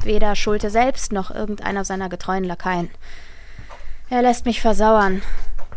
Weder 0.03 0.35
Schulte 0.35 0.71
selbst 0.71 1.11
noch 1.11 1.29
irgendeiner 1.29 1.85
seiner 1.85 2.09
getreuen 2.09 2.43
Lakaien. 2.43 2.89
Er 4.09 4.23
lässt 4.23 4.45
mich 4.45 4.59
versauern, 4.59 5.21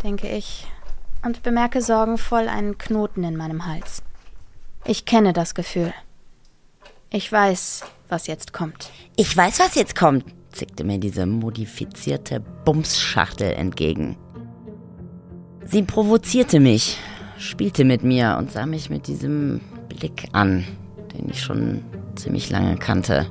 denke 0.02 0.26
ich, 0.26 0.66
und 1.22 1.42
bemerke 1.42 1.82
sorgenvoll 1.82 2.48
einen 2.48 2.78
Knoten 2.78 3.24
in 3.24 3.36
meinem 3.36 3.66
Hals. 3.66 4.02
Ich 4.86 5.04
kenne 5.04 5.34
das 5.34 5.54
Gefühl. 5.54 5.92
Ich 7.10 7.30
weiß, 7.30 7.82
was 8.08 8.26
jetzt 8.26 8.54
kommt. 8.54 8.90
Ich 9.16 9.36
weiß, 9.36 9.60
was 9.60 9.74
jetzt 9.74 9.96
kommt, 9.96 10.24
zickte 10.50 10.82
mir 10.82 10.98
diese 10.98 11.26
modifizierte 11.26 12.40
Bumsschachtel 12.40 13.52
entgegen. 13.52 14.16
Sie 15.66 15.82
provozierte 15.82 16.58
mich, 16.58 16.96
spielte 17.36 17.84
mit 17.84 18.02
mir 18.02 18.36
und 18.38 18.50
sah 18.50 18.64
mich 18.64 18.88
mit 18.88 19.06
diesem 19.06 19.60
Blick 19.90 20.28
an, 20.32 20.64
den 21.12 21.28
ich 21.28 21.42
schon 21.42 21.84
ziemlich 22.16 22.50
lange 22.50 22.76
kannte. 22.76 23.26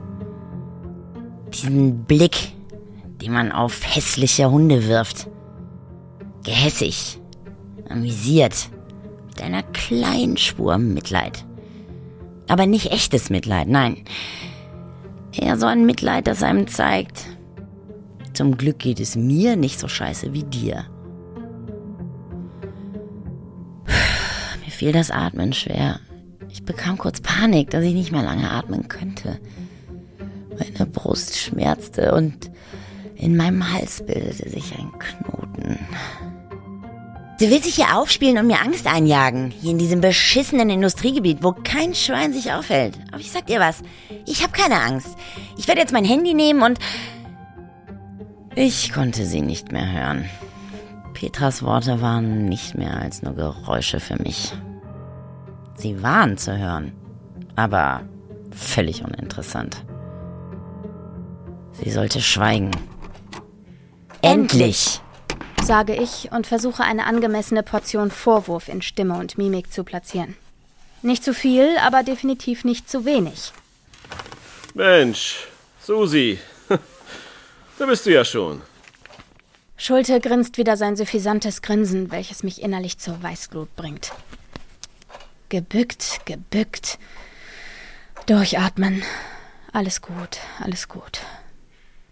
Diesen 1.54 2.04
Blick, 2.04 2.54
den 3.22 3.34
man 3.34 3.52
auf 3.52 3.82
hässliche 3.84 4.52
Hunde 4.52 4.88
wirft. 4.88 5.28
Gehässig, 6.44 7.20
amüsiert, 7.90 8.70
mit 9.28 9.42
einer 9.42 9.64
kleinen 9.64 10.38
Spur 10.38 10.78
Mitleid. 10.78 11.44
Aber 12.48 12.66
nicht 12.66 12.92
echtes 12.92 13.30
Mitleid, 13.30 13.68
nein. 13.68 14.06
Eher 15.32 15.58
so 15.58 15.66
ein 15.66 15.86
Mitleid, 15.86 16.28
das 16.28 16.44
einem 16.44 16.68
zeigt, 16.68 17.26
zum 18.40 18.56
Glück 18.58 18.80
geht 18.80 19.00
es 19.02 19.18
mir 19.18 19.58
nicht 19.58 19.80
so 19.80 19.90
scheiße 19.90 20.34
wie 20.34 20.44
dir. 20.44 20.86
Mir 24.64 24.72
fiel 24.72 24.92
das 24.94 25.12
Atmen 25.12 25.52
schwer. 25.52 26.00
Ich 26.52 26.64
bekam 26.64 26.98
kurz 26.98 27.22
Panik, 27.22 27.70
dass 27.70 27.84
ich 27.84 27.94
nicht 27.94 28.12
mehr 28.12 28.24
lange 28.24 28.50
atmen 28.50 28.88
könnte. 28.88 29.40
Meine 30.58 30.86
Brust 30.86 31.38
schmerzte 31.38 32.14
und 32.14 32.52
in 33.16 33.38
meinem 33.38 33.72
Hals 33.72 34.04
bildete 34.06 34.50
sich 34.50 34.78
ein 34.78 34.92
Knoten. 34.98 35.78
Du 37.40 37.50
willst 37.50 37.68
dich 37.68 37.76
hier 37.76 37.98
aufspielen 37.98 38.38
und 38.38 38.48
mir 38.48 38.62
Angst 38.62 38.86
einjagen. 38.86 39.52
Hier 39.52 39.72
in 39.72 39.78
diesem 39.78 40.02
beschissenen 40.02 40.70
Industriegebiet, 40.70 41.42
wo 41.42 41.54
kein 41.54 41.96
Schwein 41.96 42.34
sich 42.34 42.52
aufhält. 42.52 43.00
Aber 43.12 43.22
ich 43.22 43.32
sag 43.32 43.46
dir 43.48 43.62
was. 43.62 43.82
Ich 44.26 44.44
hab 44.44 44.52
keine 44.52 44.82
Angst. 44.82 45.16
Ich 45.58 45.68
werde 45.68 45.80
jetzt 45.80 45.94
mein 45.94 46.04
Handy 46.04 46.34
nehmen 46.34 46.62
und... 46.62 46.80
Ich 48.56 48.92
konnte 48.92 49.26
sie 49.26 49.40
nicht 49.40 49.72
mehr 49.72 49.90
hören. 49.90 50.26
Petras 51.14 51.64
Worte 51.64 52.02
waren 52.02 52.46
nicht 52.46 52.76
mehr 52.76 52.98
als 52.98 53.22
nur 53.22 53.36
Geräusche 53.36 54.02
für 54.02 54.22
mich. 54.22 54.54
Sie 55.80 56.04
waren 56.04 56.38
zu 56.38 56.58
hören, 56.58 56.92
aber 57.56 58.02
völlig 58.52 59.02
uninteressant. 59.02 59.86
Sie 61.72 61.90
sollte 61.90 62.20
schweigen. 62.20 62.72
Endlich! 64.22 65.00
sage 65.64 65.96
ich 65.96 66.32
und 66.32 66.48
versuche 66.48 66.84
eine 66.84 67.06
angemessene 67.06 67.64
Portion 67.64 68.12
Vorwurf 68.12 68.68
in 68.68 68.82
Stimme 68.82 69.18
und 69.18 69.38
Mimik 69.38 69.72
zu 69.72 69.86
platzieren. 69.86 70.36
Nicht 71.02 71.24
zu 71.24 71.34
viel, 71.34 71.78
aber 71.78 72.04
definitiv 72.04 72.66
nicht 72.66 72.90
zu 72.90 73.06
wenig. 73.06 73.54
Mensch, 74.74 75.48
Susi, 75.82 76.40
da 77.78 77.86
bist 77.86 78.06
du 78.06 78.12
ja 78.12 78.26
schon. 78.26 78.62
Schulte 79.78 80.20
grinst 80.20 80.58
wieder 80.58 80.76
sein 80.76 80.98
suffisantes 80.98 81.62
Grinsen, 81.62 82.12
welches 82.12 82.44
mich 82.44 82.62
innerlich 82.62 82.98
zur 82.98 83.24
Weißglut 83.24 83.74
bringt. 83.78 84.12
Gebückt, 85.50 86.22
gebückt. 86.26 87.00
Durchatmen. 88.28 89.04
Alles 89.74 90.02
gut, 90.02 90.38
alles 90.60 90.88
gut. 90.88 91.22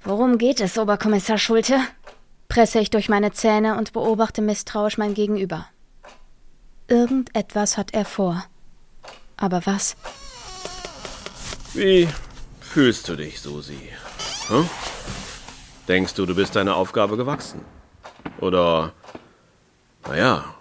Worum 0.03 0.37
geht 0.37 0.59
es, 0.59 0.77
Oberkommissar 0.77 1.37
Schulte? 1.37 1.79
Presse 2.47 2.79
ich 2.79 2.89
durch 2.89 3.09
meine 3.09 3.31
Zähne 3.31 3.77
und 3.77 3.93
beobachte 3.93 4.41
misstrauisch 4.41 4.97
mein 4.97 5.13
Gegenüber. 5.13 5.67
Irgendetwas 6.87 7.77
hat 7.77 7.93
er 7.93 8.05
vor. 8.05 8.45
Aber 9.35 9.65
was? 9.65 9.95
Wie 11.73 12.07
fühlst 12.59 13.07
du 13.09 13.15
dich, 13.15 13.41
Susi? 13.41 13.91
Hm? 14.47 14.69
Denkst 15.87 16.15
du, 16.15 16.25
du 16.25 16.35
bist 16.35 16.55
deiner 16.55 16.75
Aufgabe 16.75 17.17
gewachsen? 17.17 17.61
Oder, 18.39 18.93
naja, 20.07 20.55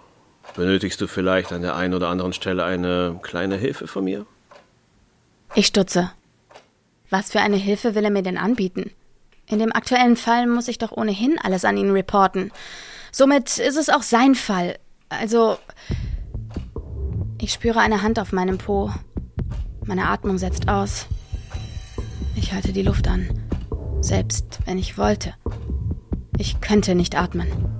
benötigst 0.57 0.99
du 0.99 1.07
vielleicht 1.07 1.53
an 1.53 1.61
der 1.61 1.75
einen 1.75 1.93
oder 1.93 2.09
anderen 2.09 2.33
Stelle 2.33 2.65
eine 2.65 3.19
kleine 3.21 3.55
Hilfe 3.55 3.87
von 3.87 4.03
mir? 4.03 4.25
Ich 5.55 5.67
stutze. 5.67 6.11
Was 7.09 7.31
für 7.31 7.39
eine 7.39 7.55
Hilfe 7.55 7.95
will 7.95 8.03
er 8.03 8.11
mir 8.11 8.23
denn 8.23 8.37
anbieten? 8.37 8.91
In 9.45 9.59
dem 9.59 9.71
aktuellen 9.71 10.17
Fall 10.17 10.45
muss 10.45 10.67
ich 10.67 10.77
doch 10.77 10.91
ohnehin 10.91 11.39
alles 11.41 11.63
an 11.63 11.77
ihn 11.77 11.91
reporten. 11.91 12.51
Somit 13.13 13.57
ist 13.59 13.77
es 13.77 13.89
auch 13.89 14.01
sein 14.01 14.35
Fall. 14.35 14.77
Also. 15.07 15.57
Ich 17.39 17.53
spüre 17.53 17.79
eine 17.79 18.01
Hand 18.01 18.19
auf 18.19 18.33
meinem 18.33 18.57
Po. 18.57 18.91
Meine 19.85 20.09
Atmung 20.09 20.37
setzt 20.37 20.67
aus. 20.67 21.05
Ich 22.35 22.51
halte 22.51 22.73
die 22.73 22.81
Luft 22.81 23.07
an. 23.07 23.29
Selbst 24.01 24.59
wenn 24.65 24.77
ich 24.77 24.97
wollte. 24.97 25.33
Ich 26.37 26.59
könnte 26.61 26.93
nicht 26.93 27.15
atmen. 27.15 27.76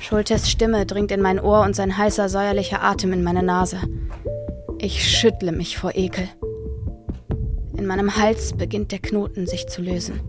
Schultes 0.00 0.50
Stimme 0.50 0.86
dringt 0.86 1.12
in 1.12 1.20
mein 1.20 1.38
Ohr 1.38 1.60
und 1.60 1.76
sein 1.76 1.96
heißer, 1.96 2.30
säuerlicher 2.30 2.82
Atem 2.82 3.12
in 3.12 3.22
meine 3.22 3.42
Nase. 3.42 3.76
Ich 4.78 5.06
schüttle 5.06 5.52
mich 5.52 5.76
vor 5.76 5.94
Ekel. 5.94 6.26
In 7.76 7.86
meinem 7.86 8.16
Hals 8.16 8.54
beginnt 8.54 8.92
der 8.92 8.98
Knoten 8.98 9.46
sich 9.46 9.68
zu 9.68 9.82
lösen. 9.82 10.20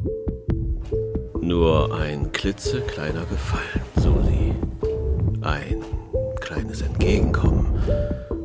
Nur 1.40 1.96
ein 1.96 2.34
klitzekleiner 2.34 3.26
Gefallen, 3.26 3.82
Susi. 3.96 4.54
Ein 5.42 5.82
kleines 6.42 6.82
Entgegenkommen. 6.82 7.68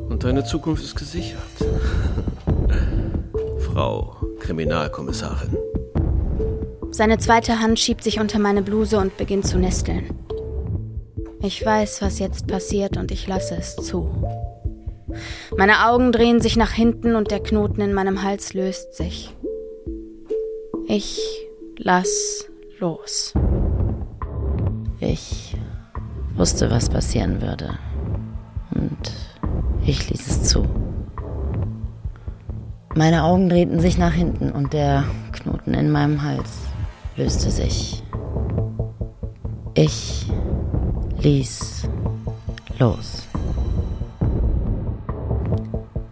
Und 0.09 0.23
deine 0.23 0.45
Zukunft 0.45 0.83
ist 0.83 0.95
gesichert. 0.95 1.41
Frau 3.59 4.15
Kriminalkommissarin. 4.39 5.57
Seine 6.89 7.17
zweite 7.17 7.59
Hand 7.59 7.79
schiebt 7.79 8.03
sich 8.03 8.21
unter 8.21 8.39
meine 8.39 8.61
Bluse 8.61 8.97
und 8.97 9.17
beginnt 9.17 9.45
zu 9.45 9.59
nesteln. 9.59 10.26
Ich 11.41 11.63
weiß, 11.63 12.01
was 12.01 12.19
jetzt 12.19 12.47
passiert 12.47 12.97
und 12.97 13.11
ich 13.11 13.27
lasse 13.27 13.55
es 13.55 13.75
zu. 13.75 14.09
Meine 15.55 15.87
Augen 15.87 16.11
drehen 16.11 16.41
sich 16.41 16.57
nach 16.57 16.71
hinten 16.71 17.15
und 17.15 17.31
der 17.31 17.41
Knoten 17.41 17.81
in 17.81 17.93
meinem 17.93 18.23
Hals 18.23 18.53
löst 18.53 18.95
sich. 18.95 19.35
Ich 20.87 21.19
lass 21.77 22.49
los. 22.79 23.33
Ich 24.99 25.55
wusste, 26.35 26.71
was 26.71 26.89
passieren 26.89 27.41
würde. 27.41 27.77
Und 28.73 29.11
ich 29.85 30.09
ließ 30.09 30.27
es 30.27 30.43
zu. 30.43 30.65
Meine 32.95 33.23
Augen 33.23 33.47
drehten 33.47 33.79
sich 33.79 33.97
nach 33.97 34.13
hinten 34.13 34.51
und 34.51 34.73
der 34.73 35.03
Knoten 35.33 35.75
in 35.75 35.91
meinem 35.91 36.23
Hals 36.23 36.61
löste 37.15 37.51
sich. 37.51 38.01
Ich 39.75 40.25
ließ 41.19 41.87
los. 42.79 43.27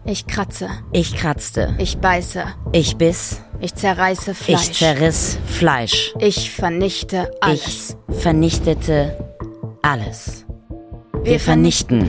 Ich 0.06 0.28
kratze. 0.28 0.70
Ich 0.92 1.16
kratzte. 1.16 1.76
Ich 1.80 1.98
beiße. 1.98 2.44
Ich 2.72 2.96
biss. 2.96 3.42
Ich 3.60 3.74
zerreiße 3.74 4.36
Fleisch. 4.36 4.70
Ich 4.70 4.74
zerriss 4.74 5.40
Fleisch. 5.46 6.14
Ich 6.20 6.52
vernichte 6.52 7.32
alles. 7.42 7.98
Ich 8.08 8.18
vernichtete 8.20 9.18
alles. 9.82 10.46
Wir 11.24 11.40
vernichten. 11.40 12.08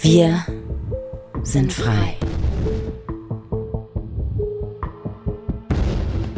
Wir 0.00 0.44
sind 1.42 1.72
frei. 1.72 2.16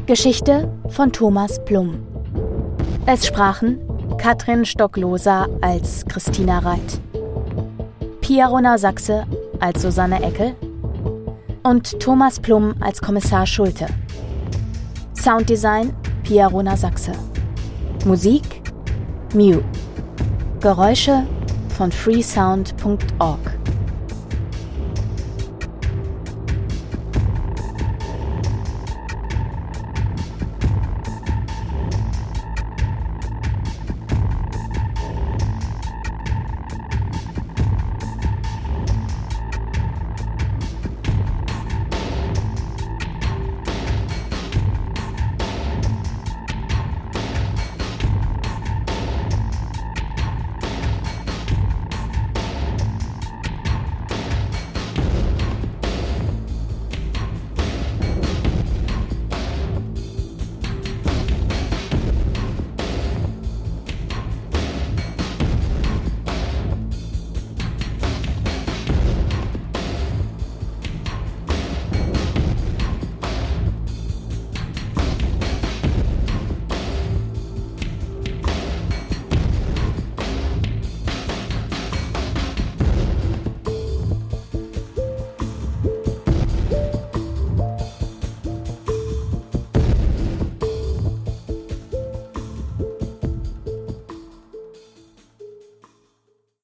Geschichte 0.07 0.73
von 0.89 1.13
Thomas 1.13 1.63
Plum. 1.65 2.07
Es 3.07 3.27
sprachen 3.27 3.79
Katrin 4.21 4.67
Stockloser 4.67 5.49
als 5.63 6.05
Christina 6.05 6.59
Reit, 6.59 7.01
Pia 8.21 8.49
Runner 8.49 8.77
Sachse 8.77 9.27
als 9.61 9.81
Susanne 9.81 10.23
Eckel 10.23 10.55
und 11.63 11.99
Thomas 12.01 12.39
Plum 12.39 12.75
als 12.81 13.01
Kommissar 13.01 13.47
Schulte. 13.47 13.87
Sounddesign 15.19 15.95
Pia 16.23 16.49
Runner 16.49 16.77
Sachse. 16.77 17.13
Musik 18.05 18.61
Mew. 19.33 19.63
Geräusche 20.61 21.27
von 21.79 21.91
freesound.org. 21.91 23.60